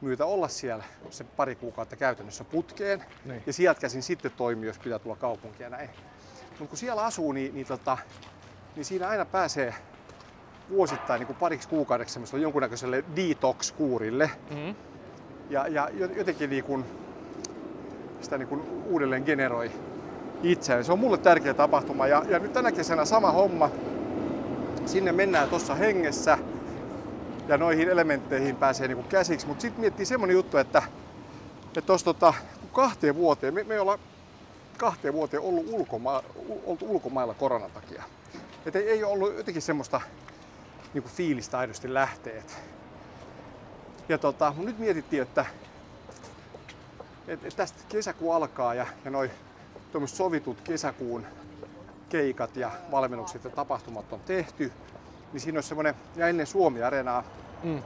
[0.00, 3.04] myötä olla siellä se pari kuukautta käytännössä putkeen.
[3.24, 3.42] Niin.
[3.46, 5.90] Ja sieltä käsin sitten toimii, jos pitää tulla kaupunkia näin.
[6.48, 7.98] Mutta kun siellä asuu, niin, niin tota,
[8.76, 9.74] niin siinä aina pääsee
[10.70, 14.30] vuosittain niin kuin pariksi kuukaudeksi semmoiselle jonkunnäköiselle detox-kuurille.
[14.50, 14.74] Mm.
[15.50, 16.84] Ja, ja jotenkin niin kuin
[18.20, 19.70] sitä niin kuin uudelleen generoi
[20.42, 20.84] itseään.
[20.84, 22.06] Se on mulle tärkeä tapahtuma.
[22.06, 23.70] Ja, ja nyt tänä kesänä sama homma.
[24.86, 26.38] Sinne mennään tuossa hengessä
[27.48, 29.46] ja noihin elementteihin pääsee niin kuin käsiksi.
[29.46, 30.82] Mutta sitten miettii semmonen juttu, että,
[31.86, 32.34] tuossa tota,
[32.72, 33.98] kahteen vuoteen, me, me olla
[34.78, 36.22] kahteen vuoteen ollut ulkoma,
[36.66, 38.02] oltu ulkomailla koronan takia.
[38.66, 40.00] Et ei, ei ollut jotenkin semmoista
[40.94, 42.58] niin kuin fiilistä aidosti lähteet.
[44.08, 45.46] Ja tota, nyt mietittiin, että
[47.28, 49.30] et, et tästä kesäkuu alkaa ja, ja noin
[50.06, 51.26] sovitut kesäkuun
[52.08, 54.72] keikat ja valmennukset ja tapahtumat on tehty,
[55.32, 57.24] niin siinä olisi semmoinen, ja ennen Suomi-areenaa,
[57.62, 57.82] Mm.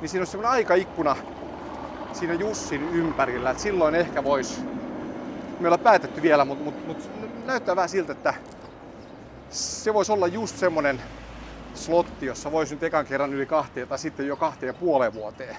[0.00, 1.16] niin siinä olisi semmoinen aikaikkuna
[2.12, 4.60] siinä Jussin ympärillä, että silloin ehkä voisi,
[5.60, 7.10] me ollaan päätetty vielä, mutta mut, mut
[7.46, 8.34] näyttää vähän siltä, että
[9.50, 11.00] se voisi olla just semmoinen
[11.74, 15.56] slotti, jossa voisi nyt ekan kerran yli kahteen tai sitten jo kahteen ja puoleen vuoteen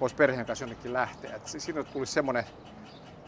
[0.00, 1.36] voisi perheen kanssa jonnekin lähteä.
[1.36, 2.44] Et siinä tulisi semmoinen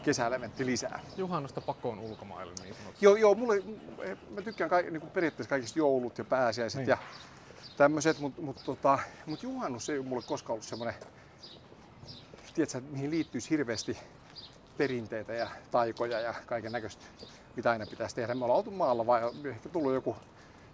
[0.03, 0.99] kesäelementti lisää.
[1.17, 3.05] Juhannusta pakoon ulkomaille niin sanotusti.
[3.05, 3.63] Joo, joo mulle,
[4.29, 6.89] mä tykkään ka, niin kuin periaatteessa kaikista joulut ja pääsiäiset Niin.
[6.89, 6.97] ja
[7.77, 10.95] tämmöiset, mutta mut, tota, mut juhannus ei ole mulle koskaan ollut semmoinen,
[12.53, 13.97] tiedätkö, mihin liittyisi hirveästi
[14.77, 17.05] perinteitä ja taikoja ja kaiken näköistä,
[17.55, 18.35] mitä aina pitäisi tehdä.
[18.35, 20.15] Me ollaan oltu maalla vai ehkä tullut joku,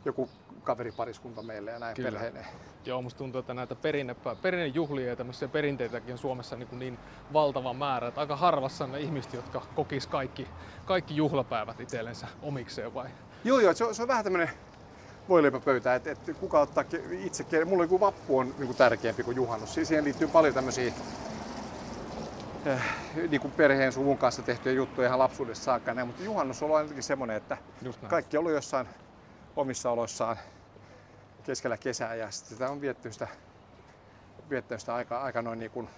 [0.06, 0.30] joku
[0.68, 2.12] kaveripariskunta meille ja näin Kyllä.
[2.12, 2.46] perheineen.
[2.86, 6.98] Joo, musta tuntuu, että näitä perinne, perinnejuhlia ja tämmöisiä perinteitäkin on Suomessa niin, kuin niin
[7.34, 10.48] valtava määrä, että aika harvassa on ne ihmiset, jotka kokis kaikki,
[10.86, 13.10] kaikki juhlapäivät itsellensä omikseen vai?
[13.44, 14.50] Joo, joo, se on, se on vähän tämmöinen
[15.30, 19.74] voileipäpöytä, että, että kuka ottaa itse, mulle joku vappu on niin kuin tärkeämpi kuin juhannus.
[19.74, 20.94] Si- Siihen liittyy paljon tämmöisiä
[22.66, 22.82] eh,
[23.30, 26.82] niin kuin perheen suvun kanssa tehtyjä juttuja ihan lapsuudesta saakka, näin, mutta juhannus on ollut
[26.82, 27.58] jotenkin semmoinen, että
[28.08, 28.88] kaikki on ollut jossain
[29.56, 30.38] omissa oloissaan
[31.48, 33.28] keskellä kesää ja sitten sitä on vietty sitä,
[34.50, 35.90] viettänyt sitä aika, aika noin niin kuin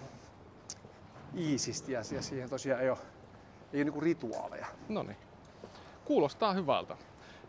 [1.36, 2.98] iisisti ja ja siihen tosiaan ei ole,
[3.72, 4.66] ei ole niin kuin rituaaleja.
[4.88, 5.16] No niin.
[6.04, 6.96] Kuulostaa hyvältä.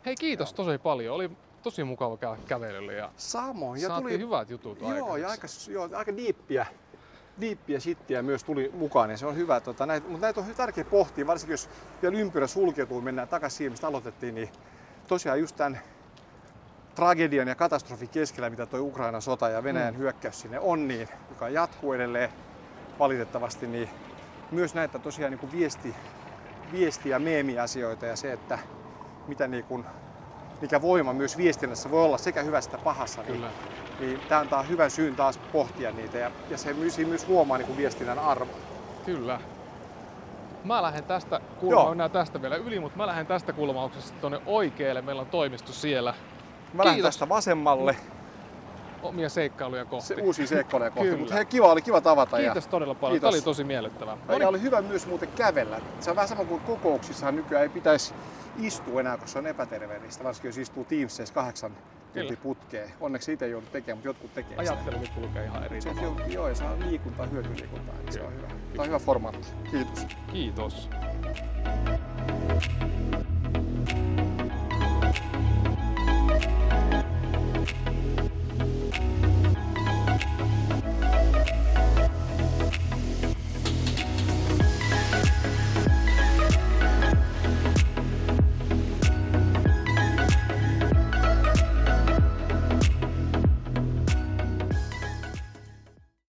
[0.05, 1.15] Hei kiitos tosi paljon.
[1.15, 1.31] Oli
[1.63, 3.81] tosi mukava käydä kävelyllä ja Samoin.
[3.81, 5.71] Ja tuli, hyvät jutut Joo, ja aikaiseksi.
[5.77, 6.65] aika, joo, aika diippiä,
[7.41, 9.59] diippiä shittiä myös tuli mukaan, ja se on hyvä.
[9.59, 11.69] Tota, näitä, mutta näitä on tärkeää pohtia, varsinkin jos
[12.01, 14.49] vielä ympyrä sulkeutuu, mennään takaisin siihen, mistä aloitettiin, niin
[15.07, 15.81] tosiaan just tämän
[16.95, 19.97] tragedian ja katastrofin keskellä, mitä tuo Ukrainan sota ja Venäjän Mm.
[19.99, 22.29] hyökkäys sinne on, niin, joka jatkuu edelleen
[22.99, 23.89] valitettavasti, niin
[24.51, 25.95] myös näitä tosiaan niin kuin viesti,
[26.71, 28.59] viesti- ja meemiasioita ja se, että
[29.27, 29.85] mitä niin kuin,
[30.61, 33.49] mikä voima myös viestinnässä voi olla sekä hyvästä että pahassa, niin Kyllä.
[33.99, 37.65] niin tämä antaa hyvän syyn taas pohtia niitä ja, ja se myös, myös huomaa niin
[37.67, 38.53] kuin viestinnän arvo.
[39.05, 39.39] Kyllä.
[40.63, 41.41] Mä lähden tästä, Joo.
[41.59, 45.01] kulma, mennään tästä vielä yli, mutta mä lähden tästä kulmauksesta tuonne oikealle.
[45.01, 46.13] Meillä on toimisto siellä.
[46.73, 47.95] Mä lähden tästä vasemmalle,
[49.03, 50.07] Omia seikkailuja kohti.
[50.07, 52.37] se uusia seikkailuja kohti, mutta hei, kiva, oli kiva tavata.
[52.37, 53.13] Kiitos todella paljon.
[53.13, 53.29] Kiitos.
[53.29, 54.17] Tämä oli tosi miellyttävää.
[54.29, 55.81] Ja, ja oli hyvä myös muuten kävellä.
[55.99, 58.13] Se on vähän sama kuin kokouksissa nykyään ei pitäisi
[58.59, 61.71] istua enää, koska se on epäterveellistä, varsinkin jos istuu Teamsissa kahdeksan
[62.13, 62.33] Kyllä.
[62.43, 62.89] putkeen.
[62.99, 64.57] Onneksi itse joudut tekemään, mutta jotkut tekee.
[64.57, 66.25] Ajattelu kulkee ihan eri tavalla.
[66.27, 67.95] joo, ja saa liikuntaa, hyötyliikuntaa.
[67.95, 68.47] niin Se on hyvä.
[68.47, 69.47] Tämä on hyvä formaatti.
[69.71, 70.07] Kiitos.
[70.31, 70.89] Kiitos.